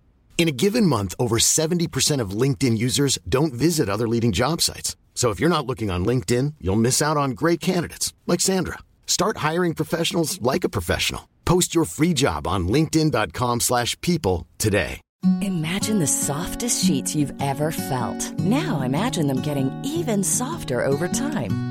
[0.39, 4.95] In a given month, over 70% of LinkedIn users don't visit other leading job sites.
[5.13, 8.79] So if you're not looking on LinkedIn, you'll miss out on great candidates like Sandra.
[9.05, 11.29] Start hiring professionals like a professional.
[11.45, 15.01] Post your free job on linkedin.com/people today.
[15.41, 18.39] Imagine the softest sheets you've ever felt.
[18.39, 21.70] Now imagine them getting even softer over time.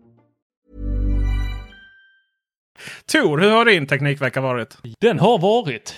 [3.05, 4.77] Tor, hur har din teknikvecka varit?
[4.99, 5.95] Den har varit.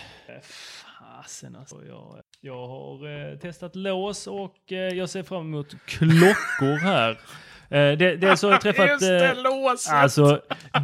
[1.00, 1.76] Fasen alltså.
[1.88, 7.20] Jag, jag har eh, testat lås och eh, jag ser fram emot klockor här.
[7.74, 8.90] Eh, det, det är så jag träffat...
[8.90, 9.94] Just det, eh, låset!
[9.94, 10.40] Alltså,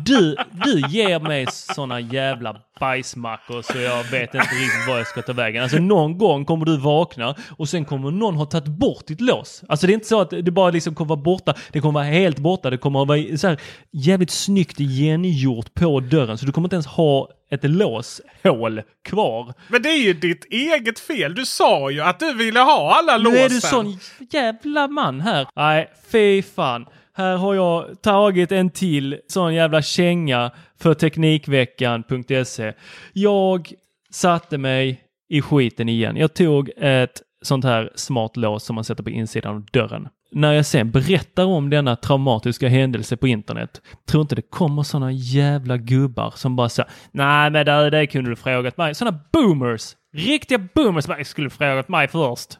[0.05, 5.21] du, du ger mig såna jävla bajsmackor så jag vet inte riktigt var jag ska
[5.21, 5.63] ta vägen.
[5.63, 9.63] Alltså någon gång kommer du vakna och sen kommer någon ha tagit bort ditt lås.
[9.67, 11.53] Alltså det är inte så att det bara liksom kommer vara borta.
[11.71, 12.69] Det kommer vara helt borta.
[12.69, 16.37] Det kommer vara så här jävligt snyggt igengjort på dörren.
[16.37, 19.53] Så du kommer inte ens ha ett låshål kvar.
[19.67, 21.35] Men det är ju ditt eget fel.
[21.35, 23.39] Du sa ju att du ville ha alla Nu låsen.
[23.43, 23.97] är du sån
[24.31, 25.47] jävla man här.
[25.55, 26.85] Nej, fy fan.
[27.13, 32.73] Här har jag tagit en till sån jävla känga för Teknikveckan.se.
[33.13, 33.71] Jag
[34.11, 36.15] satte mig i skiten igen.
[36.17, 40.07] Jag tog ett sånt här smart lås som man sätter på insidan av dörren.
[40.31, 45.11] När jag sen berättar om denna traumatiska händelse på internet, tror inte det kommer sådana
[45.11, 48.95] jävla gubbar som bara säger nej men det, det kunde du frågat mig.
[48.95, 49.95] Sådana boomers!
[50.13, 51.07] Riktiga boomers!
[51.07, 52.57] Jag skulle frågat mig först.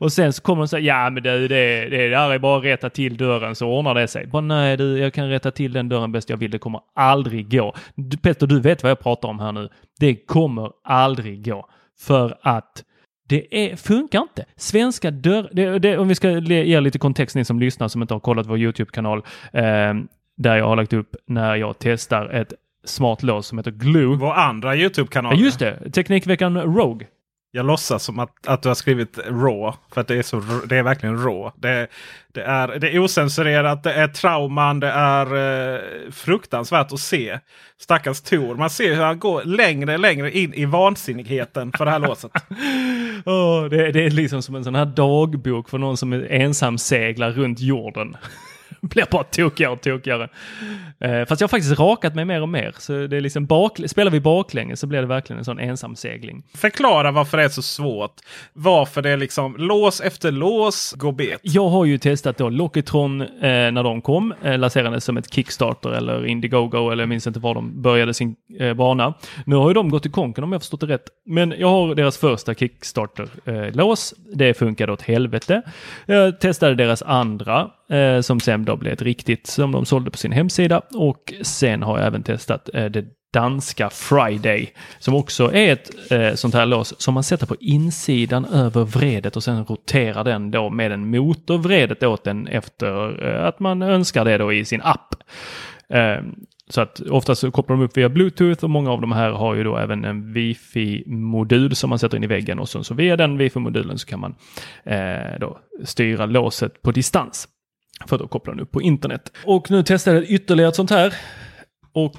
[0.00, 2.64] Och sen så kommer de säga, ja men du, det, det där är bara att
[2.64, 4.26] rätta till dörren så ordnar det sig.
[4.26, 7.50] Bara nej du, jag kan rätta till den dörren bäst jag vill, det kommer aldrig
[7.50, 7.74] gå.
[7.94, 9.68] Du, Petter, du vet vad jag pratar om här nu.
[10.00, 11.68] Det kommer aldrig gå.
[12.00, 12.84] För att
[13.28, 14.44] det är, funkar inte.
[14.56, 15.50] Svenska dörr...
[15.52, 18.46] Det, det, om vi ska ge lite kontext ni som lyssnar som inte har kollat
[18.46, 19.18] vår YouTube-kanal
[19.52, 19.94] eh,
[20.36, 22.52] där jag har lagt upp när jag testar ett
[22.84, 24.16] smart lås som heter Glue.
[24.16, 25.34] Vår andra YouTube-kanal.
[25.36, 25.90] Ja, just det.
[25.90, 27.06] Teknikveckan Rogue.
[27.54, 29.78] Jag låtsas som att, att du har skrivit raw.
[29.94, 31.50] För att det är, så, det är verkligen raw.
[31.56, 31.88] Det,
[32.32, 35.26] det, är, det är osensurerat, det är trauman, det är
[35.74, 37.38] eh, fruktansvärt att se.
[37.78, 38.54] Stackars Tor.
[38.54, 42.30] Man ser hur han går längre längre in i vansinnigheten för det här låset.
[43.24, 46.78] oh, det, det är liksom som en sån här dagbok för någon som är ensam
[46.78, 48.16] seglar runt jorden.
[48.80, 50.28] Blir bara tokigare och tokigare.
[51.00, 52.74] Eh, fast jag har faktiskt rakat mig mer och mer.
[52.78, 55.96] Så det är liksom bak, spelar vi baklänges så blir det verkligen en sån ensam
[55.96, 56.42] segling.
[56.54, 58.14] Förklara varför det är så svårt.
[58.52, 61.40] Varför det är liksom lås efter lås går bet.
[61.42, 65.90] Jag har ju testat då Lockitron eh, när de kom, eh, lanserades som ett Kickstarter
[65.90, 69.14] eller Indiegogo eller jag minns inte var de började sin eh, bana.
[69.46, 71.04] Nu har ju de gått i konken om jag förstått det rätt.
[71.26, 74.14] Men jag har deras första Kickstarter-lås.
[74.34, 75.62] det funkade åt helvete.
[76.06, 80.18] Jag testade deras andra eh, som sen då blev ett riktigt som de sålde på
[80.18, 85.72] sin hemsida och sen har jag även testat eh, det danska Friday som också är
[85.72, 90.24] ett eh, sånt här lås som man sätter på insidan över vredet och sen roterar
[90.24, 94.52] den då med en motor vredet åt den efter eh, att man önskar det då
[94.52, 95.14] i sin app.
[95.88, 96.22] Eh,
[96.68, 99.54] så att oftast så kopplar de upp via Bluetooth och många av de här har
[99.54, 103.16] ju då även en Wifi-modul som man sätter in i väggen och så, så via
[103.16, 104.34] den Wifi-modulen så kan man
[104.84, 107.48] eh, då styra låset på distans.
[108.06, 109.32] För att då koppla den upp på internet.
[109.44, 111.14] Och nu testade jag ytterligare ett sånt här.
[111.92, 112.16] Och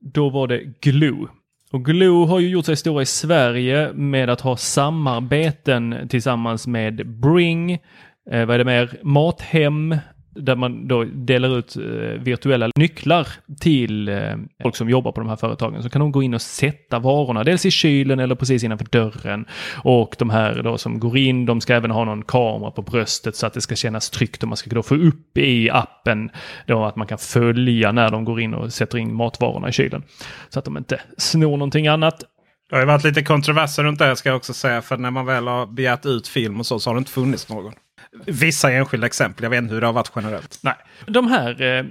[0.00, 1.28] då var det Glue.
[1.72, 7.20] Och Glue har ju gjort sig stora i Sverige med att ha samarbeten tillsammans med
[7.20, 7.72] Bring,
[8.30, 9.96] eh, vad är det mer, Mathem,
[10.34, 11.82] där man då delar ut eh,
[12.22, 13.28] virtuella nycklar
[13.60, 15.82] till eh, folk som jobbar på de här företagen.
[15.82, 19.44] Så kan de gå in och sätta varorna, dels i kylen eller precis innanför dörren.
[19.84, 23.36] Och de här då som går in, de ska även ha någon kamera på bröstet
[23.36, 26.30] så att det ska kännas tryggt och man ska då få upp i appen
[26.66, 30.02] då att man kan följa när de går in och sätter in matvarorna i kylen.
[30.48, 32.24] Så att de inte snor någonting annat.
[32.70, 34.82] Det har ju varit lite kontroverser runt det ska jag också säga.
[34.82, 37.48] För när man väl har begärt ut film och så, så har det inte funnits
[37.48, 37.72] någon.
[38.26, 39.42] Vissa enskilda exempel.
[39.42, 40.58] Jag vet inte hur det har varit generellt.
[40.62, 40.74] Nej,
[41.06, 41.84] de här eh,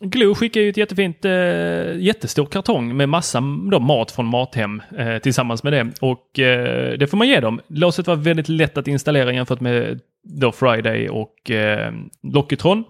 [0.00, 5.18] Glo skickar ju ett jättefint, eh, jättestor kartong med massa då, mat från Mathem eh,
[5.18, 5.92] tillsammans med det.
[6.00, 7.60] Och eh, det får man ge dem.
[7.68, 12.84] Låset var väldigt lätt att installera jämfört med då Friday och eh, Lockitron.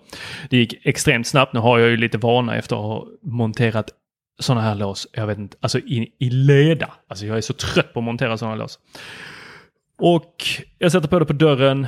[0.51, 1.53] Det gick extremt snabbt.
[1.53, 3.91] Nu har jag ju lite vana efter att ha monterat
[4.41, 6.91] sådana här lås, jag vet inte, alltså i, i leda.
[7.09, 8.79] Alltså jag är så trött på att montera sådana lås.
[9.99, 10.35] Och
[10.79, 11.87] jag sätter på det på dörren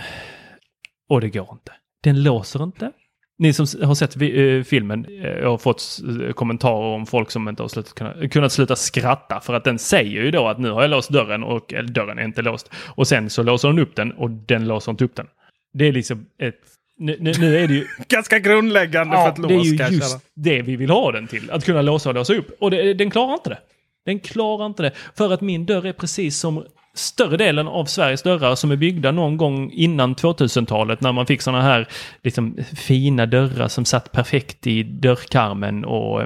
[1.11, 1.73] och det går inte.
[2.03, 2.93] Den låser inte.
[3.39, 6.01] Ni som har sett eh, filmen, eh, har fått
[6.35, 10.23] kommentarer om folk som inte har slutat, kunnat, kunnat sluta skratta för att den säger
[10.23, 12.71] ju då att nu har jag låst dörren och eller, dörren är inte låst.
[12.95, 15.27] Och sen så låser den upp den och den låser inte upp den.
[15.73, 16.61] Det är liksom ett
[16.99, 17.87] nu, nu, nu, är det ju...
[18.09, 19.51] Ganska grundläggande ja, för ett lås.
[19.51, 21.51] Det är ju just det vi vill ha den till.
[21.51, 22.57] Att kunna låsa och låsa upp.
[22.61, 23.59] Och det, den klarar inte det.
[24.05, 24.93] Den klarar inte det.
[25.17, 26.65] För att min dörr är precis som
[26.95, 31.43] större delen av Sveriges dörrar som är byggda någon gång innan 2000-talet när man fick
[31.43, 31.89] sådana här
[32.23, 36.23] liksom, fina dörrar som satt perfekt i dörrkarmen och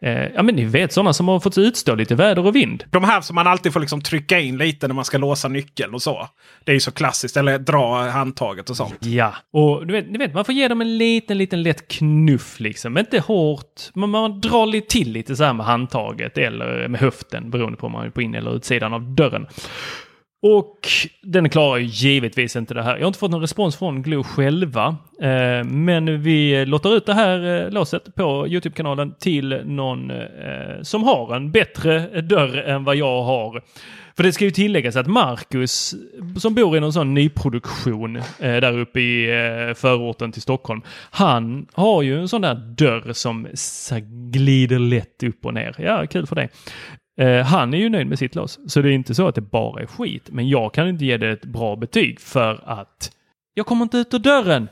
[0.00, 2.84] eh, ja men ni vet sådana som har fått utstå lite väder och vind.
[2.90, 5.94] De här som man alltid får liksom trycka in lite när man ska låsa nyckeln
[5.94, 6.28] och så.
[6.64, 7.36] Det är ju så klassiskt.
[7.36, 8.98] Eller dra handtaget och sånt.
[9.00, 12.60] Ja, och du vet, ni vet man får ge dem en liten, liten lätt knuff
[12.60, 12.98] liksom.
[12.98, 17.50] Inte hårt, men man drar lite till lite så här med handtaget eller med höften
[17.50, 19.46] beroende på om man är på in eller utsidan av dörren.
[20.42, 20.88] Och
[21.22, 22.96] den klarar ju givetvis inte det här.
[22.96, 24.96] Jag har inte fått någon respons från Glo själva.
[25.22, 31.04] Eh, men vi lottar ut det här eh, låset på Youtube-kanalen till någon eh, som
[31.04, 33.62] har en bättre dörr än vad jag har.
[34.16, 35.94] För det ska ju tilläggas att Marcus,
[36.36, 40.82] som bor i någon sån nyproduktion eh, där uppe i eh, förorten till Stockholm.
[41.10, 43.46] Han har ju en sån där dörr som
[44.32, 45.74] glider lätt upp och ner.
[45.78, 46.48] Ja, kul för dig.
[47.18, 48.58] Eh, han är ju nöjd med sitt lås.
[48.66, 50.28] Så det är inte så att det bara är skit.
[50.30, 53.12] Men jag kan inte ge det ett bra betyg för att
[53.54, 54.68] jag kommer inte ut ur dörren.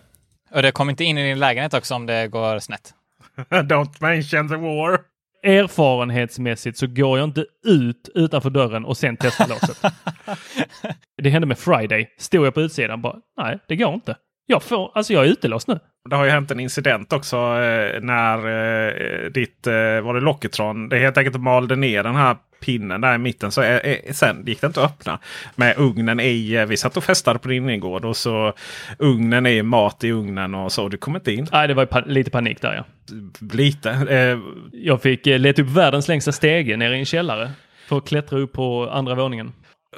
[0.50, 2.94] Och det kommer inte in i din lägenhet också om det går snett?
[3.50, 5.00] Don't mention the war.
[5.42, 9.82] Erfarenhetsmässigt så går jag inte ut utanför dörren och sen testar låset.
[11.22, 12.14] det hände med Friday.
[12.18, 14.16] Stod jag på utsidan bara, nej, det går inte.
[14.46, 15.78] Jag, får, alltså jag är utelåst nu.
[16.10, 20.88] Det har ju hänt en incident också eh, när eh, ditt, eh, var det Locketron,
[20.88, 23.52] det helt enkelt malde ner den här pinnen där i mitten.
[23.52, 25.18] Så eh, eh, sen gick det inte att öppna.
[25.54, 28.52] Med ugnen i, eh, vi satt och festade på din innergård och så
[28.98, 30.88] ugnen i mat i ugnen och så.
[30.88, 31.48] Du kom inte in.
[31.52, 32.84] Nej, det var pa lite panik där ja.
[33.52, 33.90] Lite.
[33.90, 34.38] Eh,
[34.72, 37.50] jag fick leta upp världens längsta stege nere i en källare.
[37.88, 39.52] För att klättra upp på andra våningen.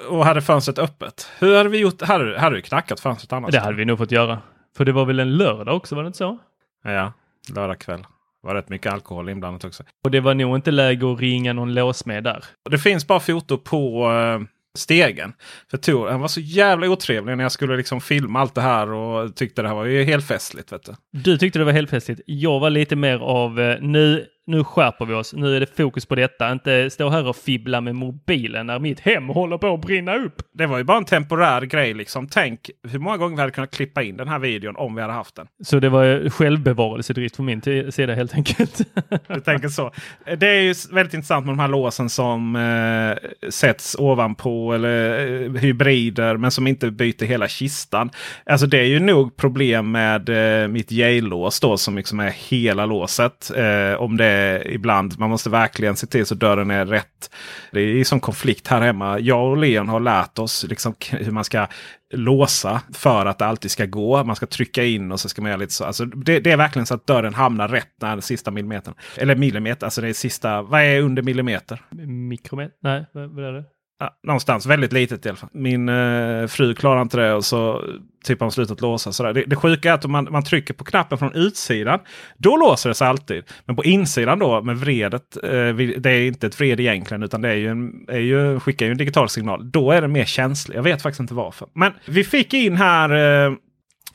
[0.09, 1.31] Och hade fönstret öppet.
[1.39, 2.03] Hur hade vi gjort?
[2.03, 3.51] Hade, hade du knackat fönstret annars?
[3.51, 4.39] Det hade vi nog fått göra.
[4.77, 6.39] För det var väl en lördag också, var det inte så?
[6.85, 7.13] Ja,
[7.55, 8.01] lördag kväll.
[8.43, 9.85] Det var rätt mycket alkohol inblandat också.
[10.05, 12.45] Och det var nog inte läge att ringa någon låsmed där.
[12.71, 14.41] Det finns bara foto på uh,
[14.79, 15.33] stegen.
[15.71, 18.93] För Tor, han var så jävla otrevlig när jag skulle liksom filma allt det här
[18.93, 20.73] och tyckte det här var ju helt festligt.
[20.73, 20.95] Vet du.
[21.13, 22.21] du tyckte det var helt festligt.
[22.27, 25.35] Jag var lite mer av uh, nu nu skärper vi oss.
[25.35, 26.53] Nu är det fokus på detta.
[26.53, 30.43] Inte stå här och fibbla med mobilen när mitt hem håller på att brinna upp.
[30.53, 32.29] Det var ju bara en temporär grej liksom.
[32.29, 35.15] Tänk hur många gånger vi hade kunnat klippa in den här videon om vi hade
[35.15, 35.47] haft den.
[35.65, 38.81] Så det var självbevarelsedrift från min sida helt enkelt.
[39.29, 39.93] du tänker så.
[40.39, 45.53] Det är ju väldigt intressant med de här låsen som eh, sätts ovanpå eller eh,
[45.53, 48.11] hybrider men som inte byter hela kistan.
[48.47, 50.29] Alltså det är ju nog problem med
[50.63, 53.51] eh, mitt J-lås då som liksom är hela låset.
[53.57, 55.19] Eh, om det Eh, ibland.
[55.19, 57.31] Man måste verkligen se till så dörren är rätt.
[57.73, 59.19] Det är som konflikt här hemma.
[59.19, 61.67] Jag och Leon har lärt oss liksom hur man ska
[62.15, 64.25] låsa för att det alltid ska gå.
[64.25, 65.85] Man ska trycka in och så ska man göra lite så.
[65.85, 68.95] Alltså det, det är verkligen så att dörren hamnar rätt när den sista millimetern.
[69.17, 70.63] Eller millimeter, alltså det är sista.
[70.63, 71.83] Vad är under millimeter?
[72.07, 72.77] Mikrometer?
[72.81, 73.65] Nej, vad är det?
[74.01, 75.51] Ja, någonstans väldigt litet i alla fall.
[75.53, 77.85] Min eh, fru klarar inte det och så
[78.25, 79.13] typ har hon slutat låsa.
[79.13, 79.33] Sådär.
[79.33, 82.01] Det, det sjuka är att om man, man trycker på knappen från utsidan.
[82.37, 83.45] Då låser det sig alltid.
[83.65, 85.37] Men på insidan då med vredet.
[85.43, 88.87] Eh, det är inte ett vred egentligen utan det är ju en, är ju, skickar
[88.87, 89.71] ju en digital signal.
[89.71, 90.77] Då är den mer känslig.
[90.77, 91.69] Jag vet faktiskt inte varför.
[91.75, 93.11] Men vi fick in här
[93.47, 93.53] eh,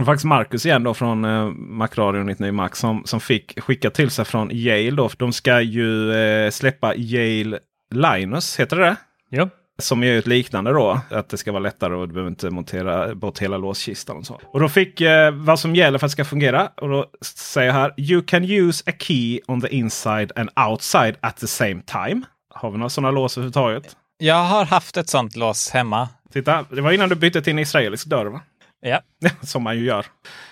[0.05, 4.25] faktiskt Marcus igen då från eh, Macradio 99 Max som, som fick skicka till sig
[4.25, 4.91] från Yale.
[4.91, 5.09] Då.
[5.17, 7.59] De ska ju eh, släppa Yale
[7.91, 8.95] Linus, heter det det
[9.29, 9.49] Ja.
[9.81, 10.99] Som är ett liknande då.
[11.09, 14.17] Att det ska vara lättare och du behöver inte montera bort hela låskistan.
[14.17, 14.41] Och, så.
[14.43, 16.71] och då fick eh, vad som gäller för att det ska fungera.
[16.81, 17.93] Och då säger jag här.
[17.97, 22.21] You can use a key on the inside and outside at the same time.
[22.55, 23.95] Har vi några sådana lås överhuvudtaget?
[24.17, 26.09] Jag har haft ett sånt lås hemma.
[26.33, 28.41] Titta, det var innan du bytte till en israelisk dörr va?
[28.81, 28.99] Ja.
[29.41, 30.05] som man ju gör.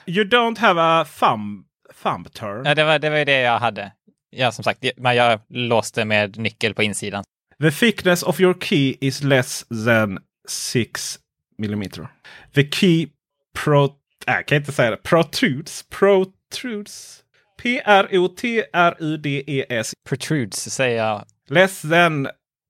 [0.06, 1.66] You don't have a thumb,
[2.04, 2.66] thumb turn.
[2.66, 3.92] Ja, det var, det var det jag hade.
[4.30, 7.24] Ja, som sagt, men jag låste med nyckel på insidan.
[7.62, 11.20] The thickness of your key is less than 6
[11.58, 12.10] millimeter.
[12.54, 13.08] The key
[13.54, 13.84] pro...
[13.84, 13.90] Äh,
[14.26, 14.98] jag kan inte säga det.
[14.98, 15.84] Protrudes.
[15.90, 17.24] Protrudes.
[17.62, 18.24] P-R-O-T-R-U-D-E-S.
[20.10, 21.26] Protrudes säger jag.
[21.50, 22.28] Less than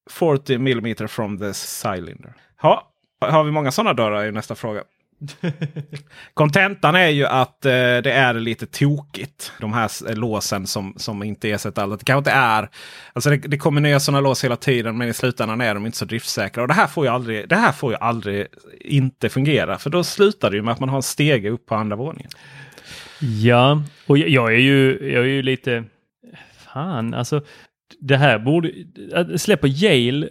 [0.09, 2.33] 40 millimeter from the cylinder.
[2.61, 4.83] Ha, har vi många sådana dörrar i nästa fråga?
[6.33, 9.51] Kontentan är ju att eh, det är lite tokigt.
[9.59, 11.99] De här eh, låsen som, som inte ersätter allt.
[11.99, 12.69] Det kanske inte är.
[13.13, 15.97] Alltså det, det kommer nya sådana lås hela tiden men i slutändan är de inte
[15.97, 16.61] så driftsäkra.
[16.61, 18.47] Och det här får ju aldrig, det här får ju aldrig
[18.79, 19.77] inte fungera.
[19.77, 22.31] För då slutar det ju med att man har en stege upp på andra våningen.
[23.19, 25.83] Ja, och jag, jag är ju, jag är ju lite...
[26.73, 27.41] Fan, alltså.
[27.99, 28.71] Det här borde...
[29.37, 30.29] Släpper Yale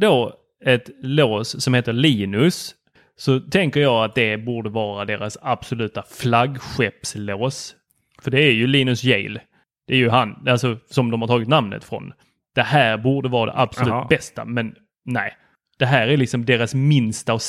[0.00, 0.32] då
[0.64, 2.74] ett lås som heter Linus
[3.22, 7.76] så tänker jag att det borde vara deras absoluta flaggskeppslås.
[8.22, 9.40] För det är ju Linus Yale.
[9.86, 12.12] Det är ju han, alltså som de har tagit namnet från.
[12.54, 14.06] Det här borde vara det absolut Jaha.
[14.08, 15.36] bästa, men nej.
[15.78, 17.40] Det här är liksom deras minsta och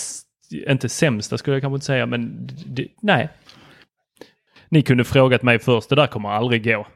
[0.67, 2.49] inte sämsta skulle jag kanske inte säga, men
[3.01, 3.29] nej.
[4.69, 6.87] Ni kunde frågat mig först, det där kommer aldrig gå.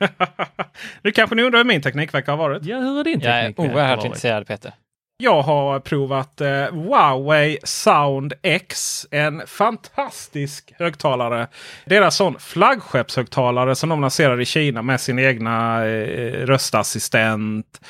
[1.02, 2.64] nu kanske ni undrar hur min teknikvecka har varit?
[2.64, 4.72] Ja, hur är din Jag är oerhört intresserad Peter.
[5.18, 9.06] Jag har provat eh, Huawei Sound X.
[9.10, 11.48] En fantastisk högtalare.
[11.86, 17.80] Deras sån flaggskeppshögtalare som de lanserar i Kina med sin egna eh, röstassistent.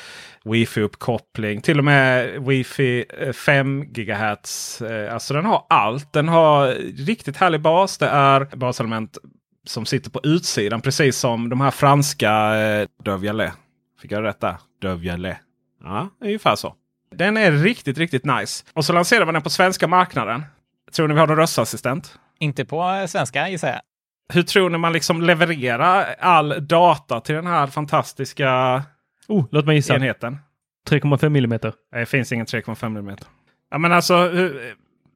[0.43, 1.61] Wifi-uppkoppling.
[1.61, 4.81] Till och med Wifi eh, 5 GHz.
[4.81, 6.13] Eh, alltså den har allt.
[6.13, 6.67] Den har
[7.05, 7.97] riktigt härlig bas.
[7.97, 9.17] Det är baselement
[9.65, 10.81] som sitter på utsidan.
[10.81, 13.53] Precis som de här franska eh, Dövjale.
[14.01, 14.55] Fick jag rätt där?
[14.81, 15.37] Dövjale.
[15.83, 16.75] Ja, ungefär så.
[17.11, 18.65] Den är riktigt, riktigt nice.
[18.73, 20.43] Och så lanserar man den på svenska marknaden.
[20.95, 22.19] Tror ni vi har någon röstassistent?
[22.39, 23.81] Inte på eh, svenska gissar jag.
[24.33, 28.83] Hur tror ni man liksom levererar all data till den här fantastiska
[29.27, 29.95] Oh, låt mig gissa.
[29.95, 30.37] enheten?
[30.89, 31.73] 3,5 millimeter.
[31.91, 33.15] Nej, Det finns ingen 3,5 mm.
[33.71, 34.13] Ja, men alltså,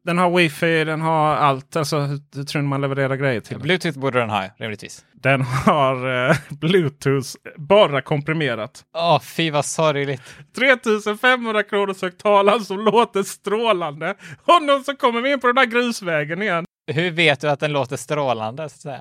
[0.03, 1.75] den har wifi, den har allt.
[1.75, 3.59] Alltså, hur, hur tror ni man levererar grejer till?
[3.59, 5.05] Bluetooth borde den ha, rimligtvis.
[5.13, 8.85] Den har eh, Bluetooth bara komprimerat.
[8.95, 10.21] Åh, fy vad sorgligt.
[10.55, 14.15] 3500 kronors högtalare som låter strålande.
[14.45, 16.65] Och någon som kommer in på den där grusvägen igen.
[16.91, 18.69] Hur vet du att den låter strålande?
[18.69, 18.97] Så?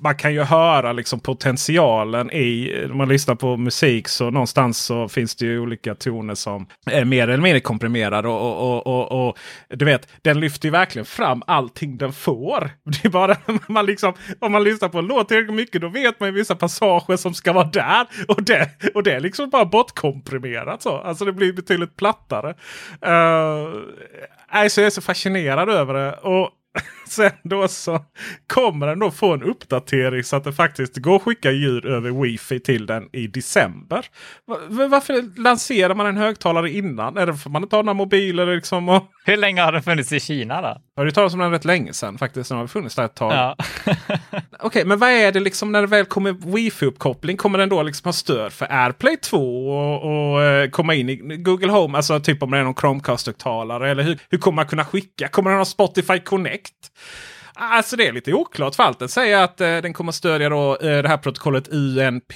[0.00, 5.08] Man kan ju höra liksom potentialen i, när man lyssnar på musik så någonstans så
[5.08, 8.28] finns det ju olika toner som är mer eller mindre komprimerade.
[8.28, 9.38] Och, och, och, och, och
[9.68, 12.70] du vet, den lyfter ju verkligen fram allting den får.
[12.84, 13.36] Det är bara
[13.68, 16.54] man liksom, om man lyssnar på en låt tillräckligt mycket då vet man ju vissa
[16.54, 18.06] passager som ska vara där.
[18.28, 20.96] Och det, och det är liksom bara bortkomprimerat så.
[20.96, 22.48] Alltså det blir betydligt plattare.
[23.06, 23.82] Uh,
[24.48, 26.12] alltså jag är så fascinerad över det.
[26.12, 26.50] Och
[27.08, 28.04] Sen då så
[28.46, 32.10] kommer den då få en uppdatering så att det faktiskt går att skicka ljud över
[32.22, 34.06] wifi till den i december.
[34.46, 37.16] Va- Varför lanserar man en högtalare innan?
[37.16, 38.88] Är det för man inte har några mobiler liksom?
[38.88, 39.02] Och...
[39.26, 40.76] Hur länge har den funnits i Kina då?
[40.96, 42.48] Har du talat om den rätt länge sedan faktiskt?
[42.48, 43.32] Den har funnits där ett tag.
[43.32, 43.56] Ja.
[44.60, 47.36] Okej, men vad är det liksom när det väl kommer wifi-uppkoppling?
[47.36, 51.16] Kommer den då liksom ha stöd för AirPlay 2 och, och eh, komma in i
[51.16, 51.96] Google Home?
[51.96, 53.90] Alltså typ om det är någon Chromecast-högtalare.
[53.90, 55.28] Eller hur, hur kommer man kunna skicka?
[55.28, 56.72] Kommer den ha Spotify Connect?
[57.54, 58.98] Alltså det är lite oklart.
[58.98, 62.32] Den säger att eh, den kommer stödja då, eh, det här protokollet UNP.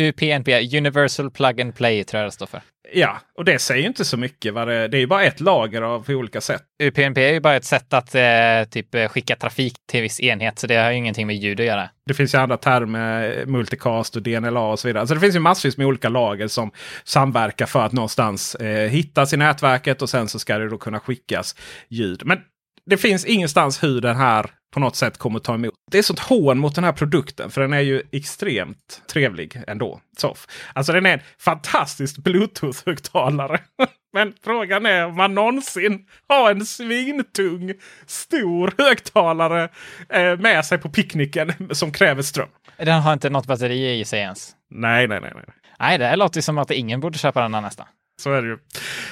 [0.00, 2.62] UPnP, Universal Plug and Play tror jag det står för.
[2.92, 4.54] Ja, och det säger ju inte så mycket.
[4.54, 6.62] Vad det, det är ju bara ett lager av på olika sätt.
[6.82, 10.58] UPnP är ju bara ett sätt att eh, typ eh, skicka trafik till viss enhet,
[10.58, 11.88] så det har ju ingenting med ljud att göra.
[12.06, 15.00] Det finns ju andra termer, multicast och DNLA och så vidare.
[15.00, 16.70] Alltså det finns ju massvis med olika lager som
[17.04, 21.00] samverkar för att någonstans eh, hittas i nätverket och sen så ska det då kunna
[21.00, 21.56] skickas
[21.88, 22.22] ljud.
[22.24, 22.38] Men
[22.86, 25.74] det finns ingenstans hur den här på något sätt kommer ta emot.
[25.90, 30.00] Det är sånt hån mot den här produkten för den är ju extremt trevlig ändå.
[30.16, 30.46] Soff.
[30.72, 33.58] Alltså den är en fantastisk Bluetooth-högtalare.
[34.12, 37.72] Men frågan är om man någonsin har en svintung
[38.06, 39.68] stor högtalare
[40.08, 42.48] eh, med sig på picknicken som kräver ström.
[42.76, 44.52] Den har inte något batteri i sig ens.
[44.70, 45.32] Nej, nej, nej.
[45.34, 45.44] nej.
[45.78, 47.86] Nej, det låter som att ingen borde köpa den här nästan.
[48.22, 48.58] Så är det ju.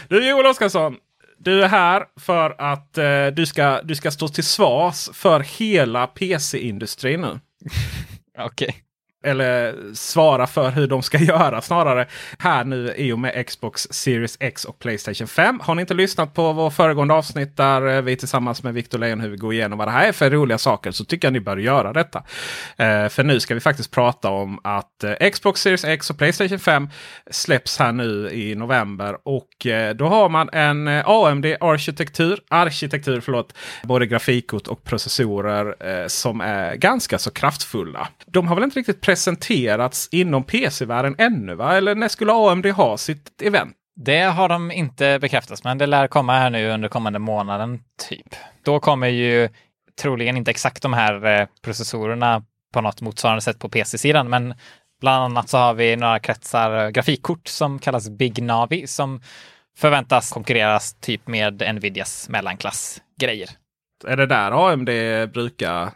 [0.09, 0.97] Du Joel Oscarsson.
[1.45, 6.07] Du är här för att eh, du, ska, du ska stå till svars för hela
[6.07, 7.41] PC-industrin nu.
[8.39, 8.75] Okej.
[9.23, 12.07] Eller svara för hur de ska göra snarare.
[12.39, 15.61] Här nu i och med Xbox Series X och Playstation 5.
[15.63, 19.41] Har ni inte lyssnat på vår föregående avsnitt där eh, vi tillsammans med Victor Leijonhufvud
[19.41, 21.93] går igenom vad det här är för roliga saker så tycker jag ni bör göra
[21.93, 22.23] detta.
[22.77, 26.59] Eh, för nu ska vi faktiskt prata om att eh, Xbox Series X och Playstation
[26.59, 26.89] 5
[27.31, 29.17] släpps här nu i november.
[29.25, 36.07] Och eh, då har man en eh, AMD-arkitektur, arkitektur, förlåt, både grafikkort och processorer eh,
[36.07, 38.09] som är ganska så kraftfulla.
[38.27, 41.77] De har väl inte riktigt presenterats inom PC-världen ännu va?
[41.77, 43.77] Eller när skulle AMD ha sitt event?
[43.97, 48.35] Det har de inte bekräftat, men det lär komma här nu under kommande månaden, typ.
[48.65, 49.49] Då kommer ju
[50.01, 52.43] troligen inte exakt de här eh, processorerna
[52.75, 54.55] på något motsvarande sätt på PC-sidan, men
[55.01, 59.21] bland annat så har vi några kretsar eh, grafikkort som kallas Big Navi som
[59.79, 63.51] förväntas konkurreras typ med Nvidias mellanklassgrejer.
[64.07, 64.89] Är det där AMD
[65.33, 65.91] brukar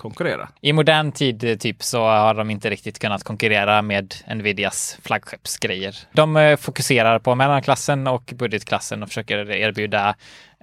[0.00, 0.48] konkurrera?
[0.60, 5.96] I modern tid typ så har de inte riktigt kunnat konkurrera med Nvidias flaggskeppsgrejer.
[6.12, 10.14] De eh, fokuserar på mellanklassen och budgetklassen och försöker erbjuda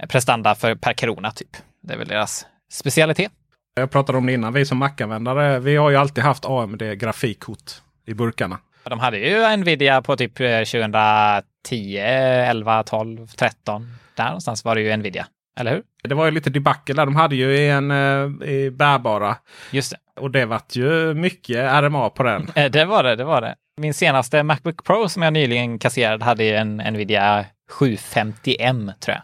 [0.10, 1.58] prestanda för per krona typ.
[1.82, 3.32] Det är väl deras specialitet.
[3.76, 4.54] Jag pratade om det innan.
[4.54, 7.72] Vi som Mac-användare, vi har ju alltid haft AMD grafikkort
[8.06, 8.60] i burkarna.
[8.84, 13.98] De hade ju Nvidia på typ 2010, 11, 12, 13.
[14.16, 15.28] Där någonstans var det ju Nvidia.
[15.58, 15.84] Eller hur?
[16.04, 17.06] Det var ju lite debacle där.
[17.06, 19.38] De hade ju en eh, i bärbara.
[19.72, 20.22] Just det.
[20.22, 22.48] Och det vart ju mycket RMA på den.
[22.56, 23.56] Eh, Det var det, det var det.
[23.78, 29.24] Min senaste Macbook Pro som jag nyligen kasserade hade en Nvidia 750M tror jag.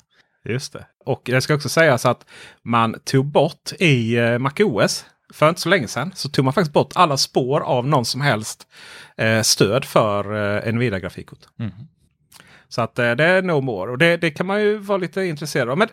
[0.53, 0.85] Just det.
[1.05, 2.25] Och det ska också sägas att
[2.63, 6.73] man tog bort i eh, MacOS för inte så länge sedan så tog man faktiskt
[6.73, 8.67] bort alla spår av någon som helst
[9.17, 10.33] eh, stöd för
[10.67, 11.39] eh, Nvidia-grafikkort.
[11.59, 11.71] Mm.
[12.73, 13.91] Så att eh, det är no more.
[13.91, 15.77] Och det, det kan man ju vara lite intresserad av.
[15.77, 15.87] Men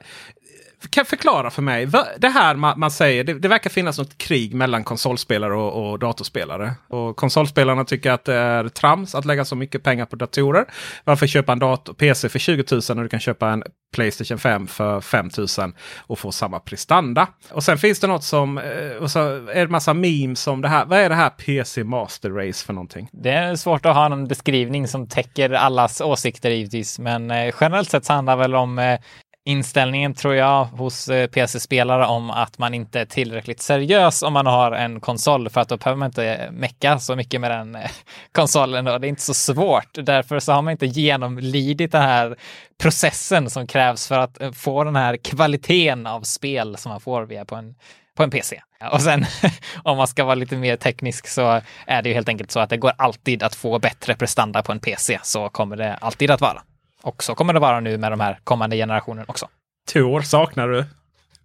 [0.88, 1.88] kan förklara för mig.
[2.18, 5.98] Det här man, man säger, det, det verkar finnas något krig mellan konsolspelare och, och
[5.98, 6.72] datorspelare.
[6.88, 10.64] Och konsolspelarna tycker att det är trams att lägga så mycket pengar på datorer.
[11.04, 13.62] Varför köpa en dator, PC för 20 000 när du kan köpa en
[13.92, 17.26] Playstation 5 för 5 000 och få samma prestanda.
[17.50, 20.68] Och sen finns det något som, eh, och så är det massa memes om det
[20.68, 20.84] här.
[20.84, 23.08] Vad är det här PC Master Race för någonting?
[23.12, 27.90] Det är svårt att ha en beskrivning som täcker allas åsikter givetvis, men eh, generellt
[27.90, 28.98] sett så handlar det väl om eh,
[29.44, 34.46] inställningen tror jag hos eh, PC-spelare om att man inte är tillräckligt seriös om man
[34.46, 37.74] har en konsol för att då behöver man inte eh, mecka så mycket med den
[37.74, 37.90] eh,
[38.32, 39.88] konsolen och det är inte så svårt.
[39.92, 42.36] Därför så har man inte genomlidit den här
[42.82, 47.44] processen som krävs för att få den här kvaliteten av spel som man får via
[47.44, 47.74] på en
[48.16, 48.60] på en PC.
[48.92, 49.24] Och sen
[49.82, 52.70] om man ska vara lite mer teknisk så är det ju helt enkelt så att
[52.70, 55.18] det går alltid att få bättre prestanda på en PC.
[55.22, 56.62] Så kommer det alltid att vara.
[57.02, 59.48] Och så kommer det vara nu med de här kommande generationerna också.
[59.92, 60.84] Tor saknar du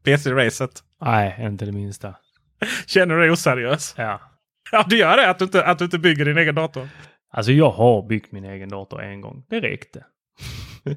[0.04, 0.84] PC-racet?
[1.02, 2.16] Nej, inte det minsta.
[2.88, 3.96] Känner du dig oseriös?
[3.98, 4.22] Ja.
[4.72, 5.30] Ja, du gör det?
[5.30, 6.90] Att du inte, att du inte bygger din egen dator?
[7.32, 9.44] Alltså jag har byggt min egen dator en gång.
[9.50, 10.06] Det räckte.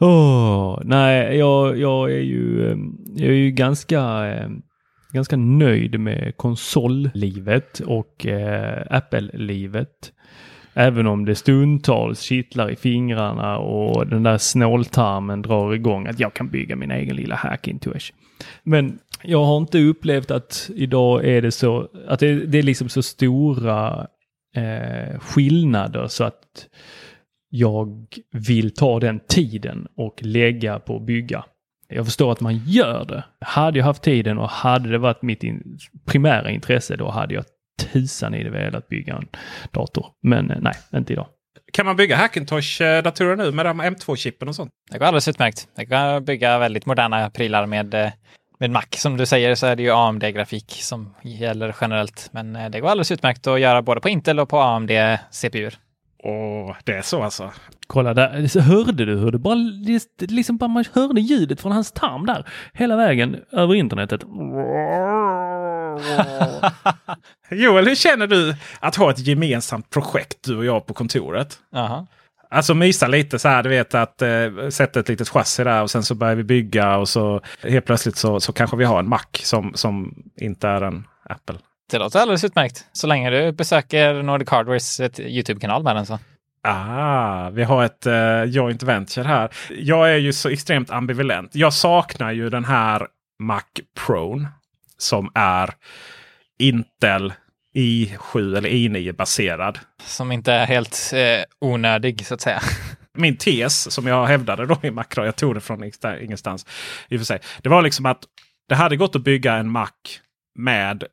[0.00, 2.76] Åh, nej, jag, jag är ju, eh,
[3.14, 4.50] jag är ju ganska, eh,
[5.12, 10.12] ganska nöjd med konsollivet och eh, Apple-livet.
[10.74, 16.34] Även om det stundtals kittlar i fingrarna och den där snåltarmen drar igång att jag
[16.34, 18.12] kan bygga min egen lilla Hackintosh.
[18.62, 22.88] Men jag har inte upplevt att idag är det så, att det, det är liksom
[22.88, 24.06] så stora
[24.56, 26.68] eh, skillnader så att
[27.50, 31.44] jag vill ta den tiden och lägga på att bygga.
[31.88, 33.24] Jag förstår att man gör det.
[33.40, 37.44] Hade jag haft tiden och hade det varit mitt in primära intresse då hade jag
[37.92, 39.28] tusan i det velat bygga en
[39.70, 40.06] dator.
[40.22, 41.26] Men eh, nej, inte idag.
[41.72, 44.70] Kan man bygga Hackintosh-datorer nu med de M2-chippen och sånt?
[44.90, 45.68] Det går alldeles utmärkt.
[45.76, 48.10] Det går att bygga väldigt moderna prylar med, eh,
[48.58, 48.84] med Mac.
[48.90, 52.28] Som du säger så är det ju AMD-grafik som gäller generellt.
[52.32, 55.74] Men eh, det går alldeles utmärkt att göra både på Intel och på AMD-CPUer.
[56.24, 57.50] Åh, det är så alltså?
[57.86, 59.54] Kolla där, så hörde du hur det bara,
[60.18, 64.24] liksom bara man hörde ljudet från hans tarm där hela vägen över internetet.
[67.50, 71.58] Joel, hur känner du att ha ett gemensamt projekt du och jag på kontoret?
[71.72, 72.06] Jaha.
[72.50, 74.28] Alltså mysa lite så här, du vet att eh,
[74.70, 78.16] sätta ett litet chassi där och sen så börjar vi bygga och så helt plötsligt
[78.16, 81.58] så, så kanske vi har en Mac som, som inte är en Apple.
[81.90, 82.84] Det låter alldeles utmärkt.
[82.92, 86.18] Så länge du besöker Nordic Hardwares YouTube-kanal med den så.
[86.62, 89.50] Ah, vi har ett eh, joint venture här.
[89.70, 91.54] Jag är ju så extremt ambivalent.
[91.54, 93.06] Jag saknar ju den här
[93.42, 93.62] Mac
[94.06, 94.46] Pro
[95.02, 95.74] som är
[96.58, 97.32] Intel
[97.74, 99.78] i7 eller i9 baserad.
[100.04, 102.60] Som inte är helt eh, onödig så att säga.
[103.14, 106.66] Min tes som jag hävdade då i Macro, jag tog det från ingenstans- ingenstans.
[107.08, 107.40] I och för sig.
[107.62, 108.24] Det var liksom att
[108.68, 109.90] det hade gått att bygga en Mac
[110.58, 111.04] med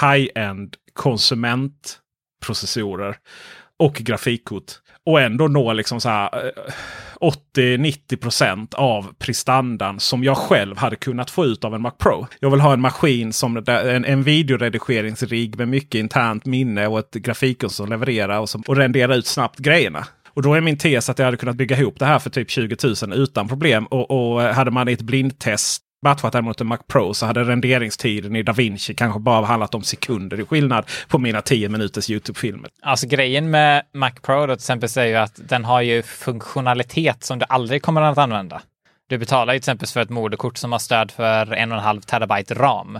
[0.00, 3.16] high-end konsumentprocessorer
[3.78, 4.72] och grafikkort.
[5.06, 6.52] Och ändå nå liksom så här eh,
[7.16, 12.26] 80-90% av prestandan som jag själv hade kunnat få ut av en Mac Pro.
[12.40, 17.14] Jag vill ha en maskin som en, en videoredigeringsrigg med mycket internt minne och ett
[17.14, 20.06] grafikkort som levererar och, som, och rendera ut snabbt grejerna.
[20.36, 22.50] Och då är min tes att jag hade kunnat bygga ihop det här för typ
[22.50, 23.86] 20 000 utan problem.
[23.86, 27.44] Och, och hade man i ett blindtest matchat den mot en Mac Pro så hade
[27.44, 32.70] renderingstiden i DaVinci kanske bara handlat om sekunder i skillnad på mina 10 minuters YouTube-filmer.
[32.82, 37.24] Alltså grejen med Mac Pro då till exempel är ju att den har ju funktionalitet
[37.24, 38.62] som du aldrig kommer att använda.
[39.08, 41.84] Du betalar ju till exempel för ett moderkort som har stöd för en och en
[41.84, 42.98] halv terabyte ram.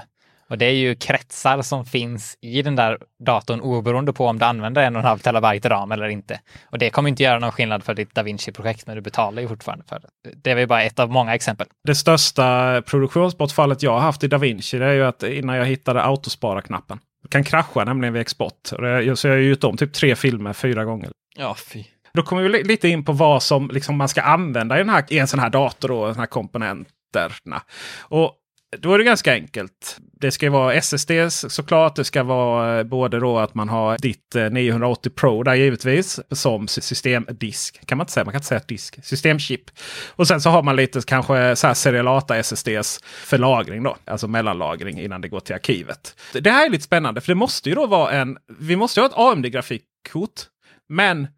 [0.49, 4.45] Och det är ju kretsar som finns i den där datorn oberoende på om du
[4.45, 6.41] använder en och en halv terabyte ram eller inte.
[6.71, 9.85] Och det kommer inte göra någon skillnad för ditt DaVinci-projekt, men du betalar ju fortfarande
[9.89, 10.31] för det.
[10.43, 11.67] Det är väl bara ett av många exempel.
[11.85, 16.03] Det största produktionsbortfallet jag har haft i DaVinci det är ju att innan jag hittade
[16.03, 16.99] autospara-knappen.
[17.31, 18.61] kan krascha nämligen vid export.
[18.65, 21.11] Så jag har gjort om typ tre filmer fyra gånger.
[21.37, 21.85] Ja, fy.
[22.13, 25.05] Då kommer vi lite in på vad som liksom man ska använda i, den här,
[25.09, 25.91] i en sån här dator.
[25.91, 27.63] Och den här komponenterna.
[28.01, 28.33] Och
[28.79, 29.99] då är det ganska enkelt.
[30.21, 31.97] Det ska vara SSD såklart.
[31.97, 36.21] Det ska vara eh, både då att man har ditt eh, 980 Pro där givetvis
[36.31, 37.87] som systemdisk.
[37.87, 38.25] Kan man inte säga.
[38.25, 38.99] Man kan inte säga disk.
[39.05, 39.71] Systemchip.
[40.09, 43.97] Och sen så har man lite kanske så här serialata SSDs för lagring då.
[44.05, 46.17] Alltså mellanlagring innan det går till arkivet.
[46.33, 48.39] Det här är lite spännande för det måste ju då vara en.
[48.59, 50.41] Vi måste ha ett AMD-grafikkort.
[50.89, 51.29] Men eh,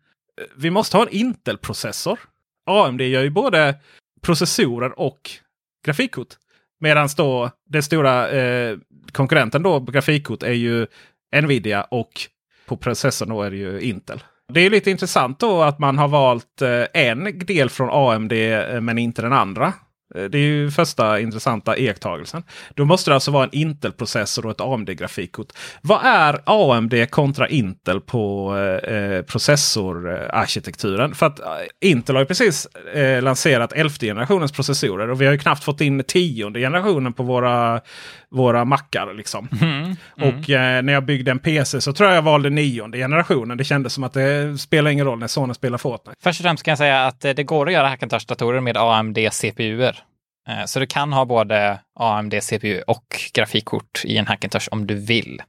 [0.56, 2.18] vi måste ha en Intel-processor.
[2.66, 3.74] AMD gör ju både
[4.22, 5.30] processorer och
[5.84, 6.28] grafikkort.
[6.80, 8.76] Medan då den stora eh,
[9.12, 10.86] konkurrenten då på grafikkort är ju
[11.42, 12.10] Nvidia och
[12.66, 14.22] på processorn då är det ju Intel.
[14.52, 18.80] Det är lite intressant då att man har valt eh, en del från AMD eh,
[18.80, 19.72] men inte den andra.
[20.14, 22.42] Eh, det är ju första intressanta iakttagelsen.
[22.74, 25.48] Då måste det alltså vara en Intel-processor och ett AMD-grafikkort.
[25.82, 28.56] Vad är AMD kontra Intel på
[28.88, 31.14] eh, processorarkitekturen?
[31.14, 31.46] För att eh,
[31.80, 35.80] Intel har ju precis eh, lanserat elfte generationens processorer och vi har ju knappt fått
[35.80, 37.80] in tionde generationen på våra,
[38.30, 39.14] våra mackar.
[39.14, 39.48] Liksom.
[39.60, 39.96] Mm, mm.
[40.16, 43.58] Och eh, när jag byggde en PC så tror jag jag valde nionde generationen.
[43.58, 46.16] Det kändes som att det spelar ingen roll när sonen spelar Fortnite.
[46.22, 49.88] Först och främst kan jag säga att det går att göra Hackintosh-datorer med AMD CPUer.
[49.88, 50.07] Eh,
[50.48, 54.94] Eh, så du kan ha både AMD CPU och grafikkort i en Hackintosh om du
[54.94, 55.42] vill.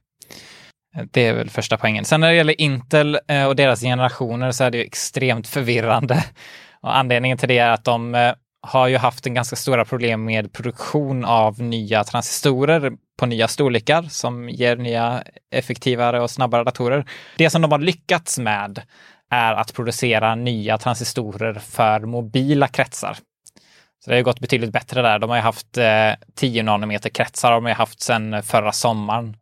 [0.96, 2.04] Eh, det är väl första poängen.
[2.04, 6.24] Sen när det gäller Intel eh, och deras generationer så är det ju extremt förvirrande.
[6.82, 8.32] Och anledningen till det är att de
[8.62, 14.02] har ju haft en ganska stora problem med produktion av nya transistorer på nya storlekar
[14.02, 17.04] som ger nya effektivare och snabbare datorer.
[17.36, 18.82] Det som de har lyckats med
[19.30, 23.16] är att producera nya transistorer för mobila kretsar.
[24.04, 25.18] Så det har ju gått betydligt bättre där.
[25.18, 29.36] De har ju haft eh, 10 nanometer kretsar de har haft sedan förra sommaren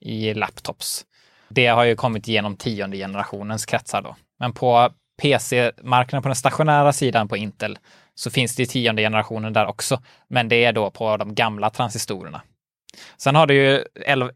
[0.00, 1.04] i laptops.
[1.48, 4.16] Det har ju kommit genom tionde generationens kretsar då.
[4.40, 4.90] Men på
[5.22, 7.78] PC-marknaden på den stationära sidan på Intel
[8.14, 10.02] så finns det tionde generationen där också.
[10.28, 12.42] Men det är då på de gamla transistorerna.
[13.16, 13.84] Sen har du ju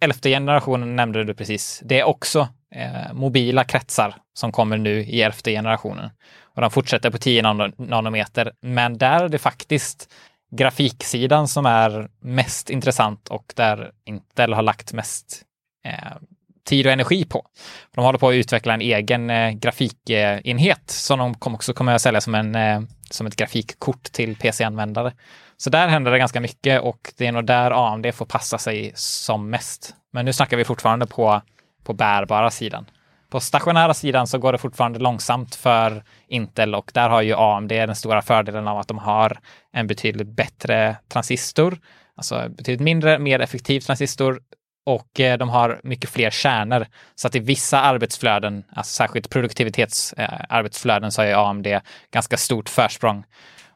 [0.00, 1.82] elfte generationen nämnde du precis.
[1.84, 6.10] Det är också eh, mobila kretsar som kommer nu i elfte generationen.
[6.58, 7.42] Och de fortsätter på 10
[7.76, 8.52] nanometer.
[8.60, 10.12] Men där är det faktiskt
[10.50, 15.42] grafiksidan som är mest intressant och där Intel har lagt mest
[15.84, 16.16] eh,
[16.64, 17.46] tid och energi på.
[17.94, 22.02] De håller på att utveckla en egen eh, grafikenhet som de kom också kommer att
[22.02, 22.80] sälja som, en, eh,
[23.10, 25.12] som ett grafikkort till PC-användare.
[25.56, 28.92] Så där händer det ganska mycket och det är nog där AMD får passa sig
[28.94, 29.94] som mest.
[30.12, 31.42] Men nu snackar vi fortfarande på,
[31.84, 32.86] på bärbara sidan.
[33.30, 37.68] På stationära sidan så går det fortfarande långsamt för Intel och där har ju AMD
[37.68, 39.38] den stora fördelen av att de har
[39.72, 41.78] en betydligt bättre transistor,
[42.16, 44.40] alltså betydligt mindre, mer effektiv transistor
[44.86, 46.86] och eh, de har mycket fler kärnor.
[47.14, 51.66] Så att i vissa arbetsflöden, alltså särskilt produktivitetsarbetsflöden, eh, så har ju AMD
[52.12, 53.24] ganska stort försprång.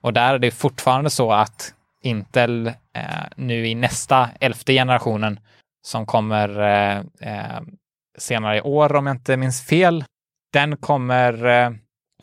[0.01, 3.05] Och där är det fortfarande så att Intel eh,
[3.37, 5.41] nu i nästa elfte generationen
[5.83, 7.61] som kommer eh, eh
[8.19, 10.05] senare i år om jag inte minns fel.
[10.53, 11.71] Den kommer eh,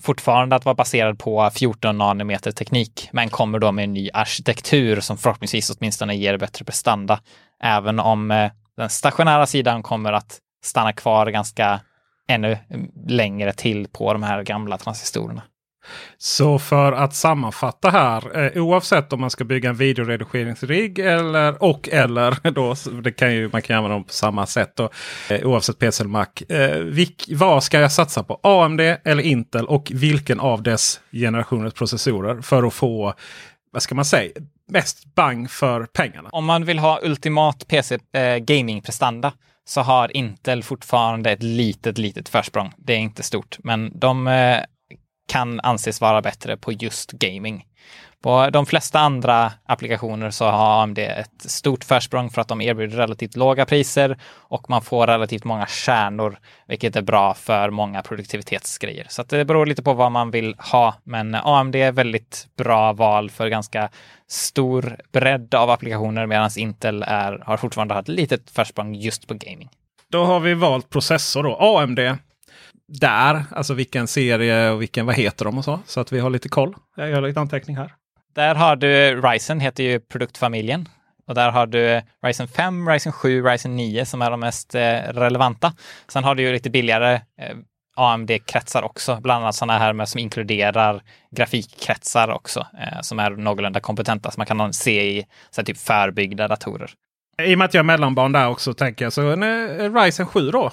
[0.02, 5.00] fortfarande att vara baserad på 14 nanometer teknik, men kommer då med en ny arkitektur
[5.00, 7.20] som förhoppningsvis åtminstone ger bättre prestanda.
[7.64, 11.80] Även om eh, den stationära sidan kommer att stanna kvar ganska
[12.28, 15.42] ännu mm, längre till på de här gamla transistorerna.
[16.18, 18.38] Så för att sammanfatta här.
[18.38, 22.76] Eh, oavsett om man ska bygga en videoredigeringsrigg eller och eller då.
[23.02, 24.74] Det kan ju, man kan använda dem på samma sätt.
[24.76, 24.90] Då,
[25.30, 26.28] eh, oavsett PC eller Mac.
[26.50, 28.40] Eh, vilk, vad ska jag satsa på?
[28.44, 29.66] AMD eller Intel?
[29.66, 32.42] Och vilken av dess generationers processorer?
[32.42, 33.14] För att få,
[33.72, 34.32] vad ska man säga,
[34.68, 36.30] mest bang för pengarna.
[36.32, 39.32] Om man vill ha ultimat PC eh, gaming-prestanda
[39.66, 42.74] så har Intel fortfarande ett litet, litet försprång.
[42.78, 44.60] Det är inte stort, men de eh,
[45.30, 47.66] kan anses vara bättre på just gaming.
[48.22, 52.98] På de flesta andra applikationer så har AMD ett stort försprång för att de erbjuder
[52.98, 59.06] relativt låga priser och man får relativt många kärnor, vilket är bra för många produktivitetsgrejer.
[59.10, 63.30] Så det beror lite på vad man vill ha, men AMD är väldigt bra val
[63.30, 63.90] för ganska
[64.28, 69.70] stor bredd av applikationer medan Intel är, har fortfarande ett litet försprång just på gaming.
[70.12, 71.56] Då har vi valt processor då.
[71.56, 72.00] AMD
[72.90, 75.80] där, alltså vilken serie och vilken, vad heter de och så.
[75.86, 76.76] Så att vi har lite koll.
[76.96, 77.94] Jag gör lite anteckning här.
[78.36, 80.90] Där har du Ryzen, heter ju produktfamiljen.
[81.28, 84.82] Och där har du Ryzen 5, Ryzen 7, Ryzen 9 som är de mest eh,
[85.14, 85.74] relevanta.
[86.08, 87.56] Sen har du ju lite billigare eh,
[87.96, 93.80] AMD-kretsar också, bland annat sådana här med, som inkluderar grafikkretsar också, eh, som är någorlunda
[93.80, 96.92] kompetenta, som man kan se i så här, typ förbyggda datorer.
[97.42, 100.26] I och med att jag är mellanbarn där också tänker jag så en eh, Ryzen
[100.26, 100.72] 7 då.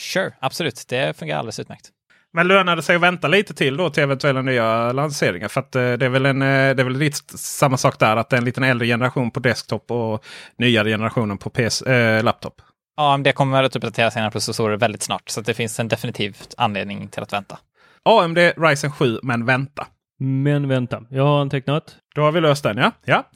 [0.00, 0.84] Sure, absolut.
[0.88, 1.90] Det fungerar alldeles utmärkt.
[2.32, 5.48] Men lönar det sig att vänta lite till då till eventuella nya lanseringar?
[5.48, 8.16] För att eh, det är väl, en, eh, det är väl lite samma sak där.
[8.16, 10.24] Att det är en liten äldre generation på desktop och
[10.58, 12.62] nyare generationen på PC, äh, laptop.
[12.96, 15.28] AMD kommer att uppdatera sina processorer väldigt snart.
[15.28, 17.58] Så det finns en definitivt anledning till att vänta.
[18.04, 19.86] AMD Ryzen 7, men vänta.
[20.18, 21.96] Men vänta, jag har antecknat.
[22.16, 22.92] Då har vi löst den ja.
[23.04, 23.30] ja.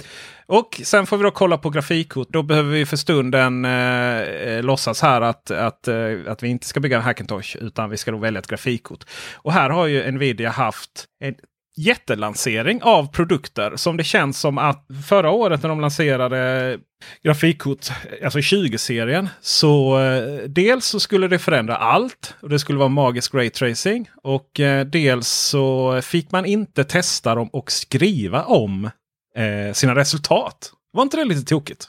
[0.46, 2.28] Och sen får vi då kolla på grafikkort.
[2.30, 6.66] Då behöver vi för stunden eh, eh, låtsas här att, att, eh, att vi inte
[6.66, 9.04] ska bygga en Hackintosh utan vi ska då välja ett grafikkort.
[9.34, 11.34] Och här har ju Nvidia haft en
[11.80, 16.78] jättelansering av produkter som det känns som att förra året när de lanserade
[17.24, 17.86] grafikkort,
[18.24, 19.28] alltså 20-serien.
[19.40, 24.10] Så eh, dels så skulle det förändra allt och det skulle vara magisk ray tracing
[24.22, 28.90] Och eh, dels så fick man inte testa dem och skriva om
[29.36, 30.72] eh, sina resultat.
[30.92, 31.88] Var inte det lite tokigt?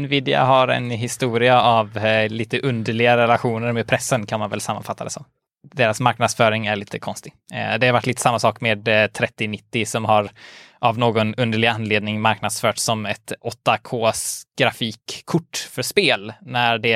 [0.00, 5.04] Nvidia har en historia av eh, lite underliga relationer med pressen kan man väl sammanfatta
[5.04, 5.24] det som
[5.72, 7.32] deras marknadsföring är lite konstig.
[7.54, 10.30] Eh, det har varit lite samma sak med eh, 3090 som har
[10.78, 13.32] av någon underlig anledning marknadsförts som ett
[13.66, 14.12] 8K
[14.58, 16.92] grafikkort för spel när det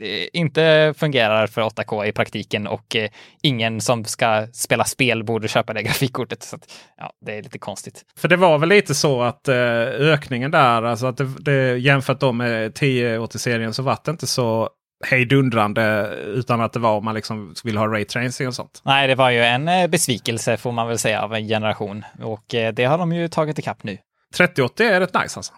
[0.00, 2.96] eh, inte fungerar för 8K i praktiken och
[3.42, 6.42] ingen som ska spela spel borde köpa det grafikkortet.
[6.42, 8.02] Så att, ja, det är lite konstigt.
[8.16, 12.32] För det var väl lite så att ökningen där, alltså att det, det jämfört då
[12.32, 14.70] med 1080-serien så var det inte så
[15.04, 18.82] hejdundrande utan att det var om man liksom vill ha raytracing och sånt.
[18.84, 22.54] Nej, det var ju en eh, besvikelse får man väl säga av en generation och
[22.54, 23.98] eh, det har de ju tagit ikapp nu.
[24.36, 25.52] 3080 är rätt nice alltså.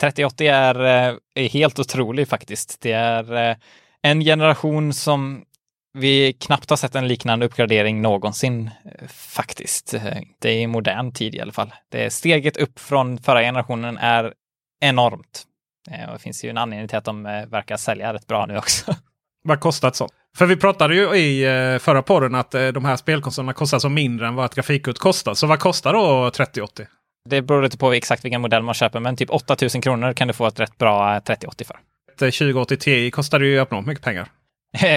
[0.00, 2.80] 3080 är, eh, är helt otrolig faktiskt.
[2.80, 3.56] Det är
[4.02, 5.44] en generation som
[5.92, 8.70] vi knappt har sett en liknande uppgradering någonsin
[9.08, 9.94] faktiskt.
[10.38, 11.72] Det är i modern tid i alla fall.
[11.88, 14.32] Det steget upp från förra generationen är
[14.80, 15.46] enormt.
[15.90, 18.46] Eh, och det finns ju en anledning till att de eh, verkar sälja rätt bra
[18.46, 18.94] nu också.
[19.44, 20.12] Vad kostar ett sånt?
[20.36, 24.26] För vi pratade ju i eh, förra podden att de här spelkonsolerna kostar så mindre
[24.28, 25.34] än vad ett grafikkort kostar.
[25.34, 26.86] Så vad kostar då 3080?
[27.28, 30.34] Det beror lite på exakt vilken modell man köper, men typ 8000 kronor kan du
[30.34, 31.76] få ett rätt bra 3080 för.
[32.12, 34.28] Ett 2080 Ti kostar ju abnormt mycket pengar.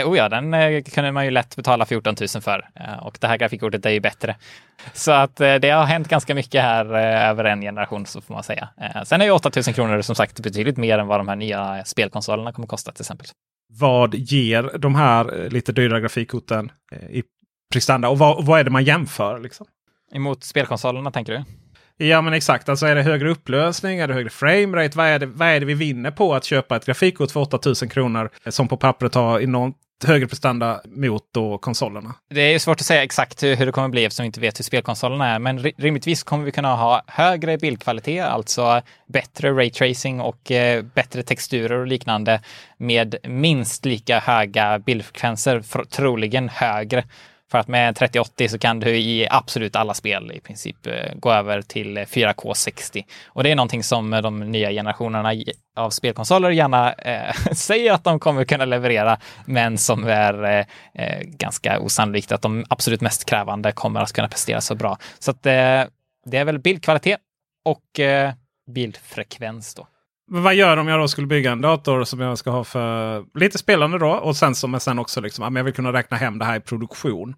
[0.05, 2.69] Oh ja, den eh, kunde man ju lätt betala 14 000 för.
[2.75, 4.35] Eh, och det här grafikkortet är ju bättre.
[4.93, 6.85] Så att eh, det har hänt ganska mycket här
[7.29, 8.69] över en generation, så får man säga.
[9.05, 11.83] Sen är ju 8 000 kronor som sagt betydligt mer än vad de här nya
[11.85, 13.27] spelkonsolerna kommer kosta till exempel.
[13.79, 16.71] Vad ger de här lite dyrare grafikkorten
[17.09, 17.23] i
[17.73, 18.09] prestanda?
[18.09, 19.39] Och vad, vad är det man jämför?
[19.39, 19.65] Liksom?
[20.13, 21.43] Emot spelkonsolerna tänker du?
[21.97, 24.97] Ja men exakt, alltså är det högre upplösning, är det högre framerate?
[24.97, 27.89] Vad är det, vad är det vi vinner på att köpa ett grafikkort för 8000
[27.89, 32.15] kronor eh, som på pappret har enormt högre prestanda mot då konsolerna?
[32.29, 34.59] Det är svårt att säga exakt hur, hur det kommer bli eftersom vi inte vet
[34.59, 35.39] hur spelkonsolerna är.
[35.39, 41.79] Men rimligtvis kommer vi kunna ha högre bildkvalitet, alltså bättre raytracing och eh, bättre texturer
[41.79, 42.41] och liknande
[42.77, 47.03] med minst lika höga bildfrekvenser, troligen högre.
[47.53, 51.31] För att med 3080 så kan du i absolut alla spel i princip eh, gå
[51.31, 53.05] över till 4K 60.
[53.27, 55.33] Och det är någonting som de nya generationerna
[55.75, 61.21] av spelkonsoler gärna eh, säger att de kommer kunna leverera, men som är eh, eh,
[61.23, 64.97] ganska osannolikt att de absolut mest krävande kommer att kunna prestera så bra.
[65.19, 65.83] Så att eh,
[66.25, 67.19] det är väl bildkvalitet
[67.65, 68.33] och eh,
[68.67, 69.87] bildfrekvens då.
[70.31, 73.23] Men vad gör om jag då skulle bygga en dator som jag ska ha för
[73.39, 76.45] lite spelande då och sen som sen också liksom, jag vill kunna räkna hem det
[76.45, 77.35] här i produktion.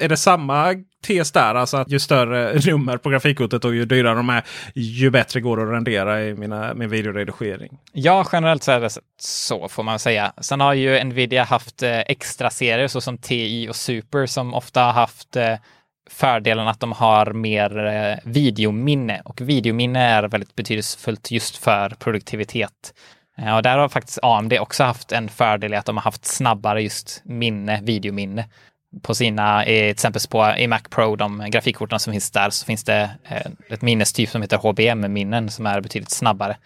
[0.00, 0.74] Är det samma
[1.06, 1.54] tes där?
[1.54, 5.56] Alltså att ju större nummer på grafikkortet och ju dyrare de är, ju bättre går
[5.56, 7.78] det att rendera i mina, min videoredigering?
[7.92, 10.32] Ja, generellt så är det så får man säga.
[10.40, 14.92] Sen har ju Nvidia haft eh, extra serier såsom TI och Super som ofta har
[14.92, 15.54] haft eh,
[16.10, 22.94] fördelen att de har mer eh, videominne och videominne är väldigt betydelsefullt just för produktivitet.
[23.38, 26.24] Eh, och där har faktiskt AMD också haft en fördel i att de har haft
[26.24, 28.44] snabbare just minne, videominne.
[29.02, 32.84] På sina, till exempel på, i Mac Pro, de grafikkorten som finns där, så finns
[32.84, 36.56] det eh, ett minnestyp som heter HBM-minnen som är betydligt snabbare.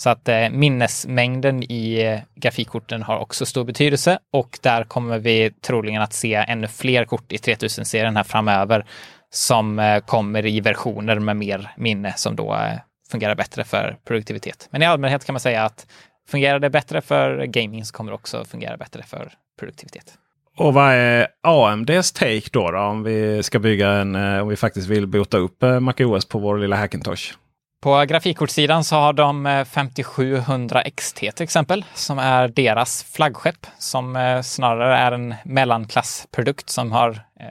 [0.00, 5.50] Så att eh, minnesmängden i eh, grafikkorten har också stor betydelse och där kommer vi
[5.50, 8.84] troligen att se ännu fler kort i 3000-serien här framöver
[9.30, 12.78] som eh, kommer i versioner med mer minne som då eh,
[13.10, 14.68] fungerar bättre för produktivitet.
[14.70, 15.86] Men i allmänhet kan man säga att
[16.30, 20.14] fungerar det bättre för gaming så kommer det också fungera bättre för produktivitet.
[20.56, 24.56] Och vad är AMDs take då, då om vi ska bygga en, eh, om vi
[24.56, 27.34] faktiskt vill bota upp eh, MacOS på vår lilla Hackintosh?
[27.80, 34.16] På grafikkortssidan så har de eh, 5700 XT till exempel, som är deras flaggskepp, som
[34.16, 37.46] eh, snarare är en mellanklassprodukt som har eh,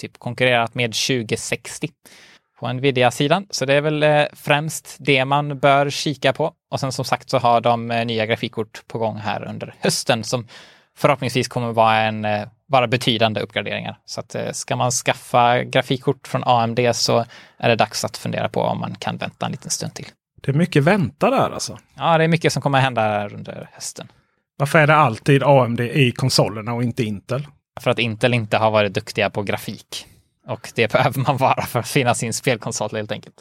[0.00, 1.88] typ konkurrerat med 2060
[2.60, 3.46] på Nvidia-sidan.
[3.50, 6.52] Så det är väl eh, främst det man bör kika på.
[6.70, 10.24] Och sen som sagt så har de eh, nya grafikkort på gång här under hösten
[10.24, 10.48] som
[10.96, 12.26] förhoppningsvis kommer vara en
[12.68, 13.98] vara betydande uppgraderingar.
[14.04, 17.24] Så att ska man skaffa grafikkort från AMD så
[17.58, 20.06] är det dags att fundera på om man kan vänta en liten stund till.
[20.42, 21.78] Det är mycket vänta där alltså.
[21.94, 24.08] Ja, det är mycket som kommer hända här under hösten.
[24.58, 27.46] Varför är det alltid AMD i konsolerna och inte Intel?
[27.80, 30.06] För att Intel inte har varit duktiga på grafik.
[30.46, 33.36] Och det behöver man vara för att finna sin spelkonsol helt enkelt.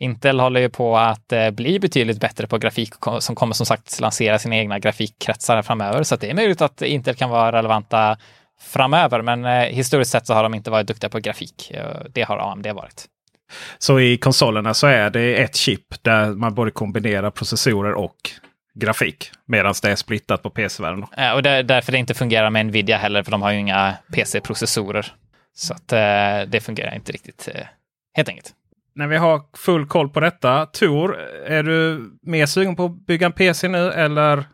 [0.00, 4.00] Intel håller ju på att eh, bli betydligt bättre på grafik som kommer som sagt
[4.00, 6.02] lansera sina egna grafikkretsar framöver.
[6.02, 8.16] Så det är möjligt att Intel kan vara relevanta
[8.60, 9.22] framöver.
[9.22, 11.72] Men eh, historiskt sett så har de inte varit duktiga på grafik.
[12.12, 13.06] Det har AMD varit.
[13.78, 18.30] Så i konsolerna så är det ett chip där man både kombinerar processorer och
[18.74, 19.30] grafik.
[19.46, 21.04] Medan det är splittat på PC-världen.
[21.16, 23.94] Ja, och det därför det inte fungerar med Nvidia heller, för de har ju inga
[24.12, 25.12] PC-processorer.
[25.54, 27.66] Så att eh, det fungerar inte riktigt eh,
[28.14, 28.54] helt enkelt.
[28.94, 31.16] När vi har full koll på detta, Tor,
[31.46, 34.44] är du mer sugen på att bygga en PC nu eller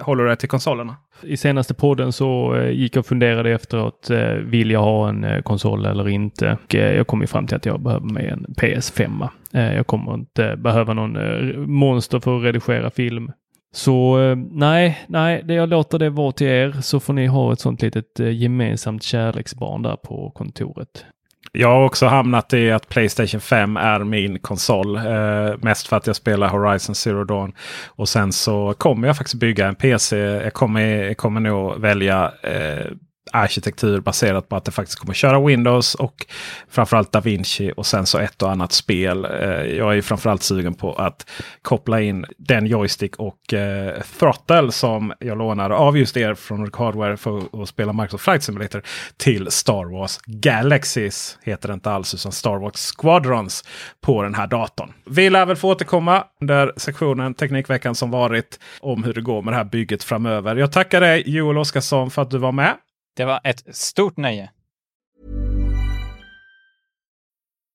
[0.00, 0.96] håller du dig till konsolerna?
[1.22, 4.10] I senaste podden så eh, gick jag och funderade efteråt.
[4.10, 6.58] Eh, vill jag ha en eh, konsol eller inte?
[6.64, 9.28] Och jag kom ju fram till att jag behöver mig en PS5.
[9.50, 13.32] Jag kommer inte behöva någon monster för att redigera film.
[13.74, 14.18] Så
[14.50, 18.18] nej, nej, jag låter det vara till er så får ni ha ett sånt litet
[18.18, 21.04] gemensamt kärleksbarn där på kontoret.
[21.56, 24.96] Jag har också hamnat i att Playstation 5 är min konsol.
[24.96, 25.02] Eh,
[25.58, 27.52] mest för att jag spelar Horizon Zero Dawn.
[27.86, 30.16] Och sen så kommer jag faktiskt bygga en PC.
[30.16, 32.86] Jag kommer, jag kommer nog välja eh,
[33.32, 36.26] arkitektur baserat på att det faktiskt kommer köra Windows och
[36.68, 39.24] framförallt DaVinci och sen så ett och annat spel.
[39.24, 39.30] Eh,
[39.76, 41.30] jag är framförallt sugen på att
[41.62, 46.76] koppla in den joystick och eh, throttle som jag lånade av just er från Nordic
[46.76, 48.82] Hardware för att spela Microsoft Flight Simulator
[49.16, 51.38] till Star Wars Galaxies.
[51.42, 53.64] Heter det inte alls utan Star Wars Squadrons
[54.00, 54.92] på den här datorn.
[55.06, 59.52] Vi lär väl få återkomma under sektionen Teknikveckan som varit om hur det går med
[59.52, 60.56] det här bygget framöver.
[60.56, 62.74] Jag tackar dig Joel Oskarsson för att du var med.
[63.14, 64.50] Det var ett stort nöje.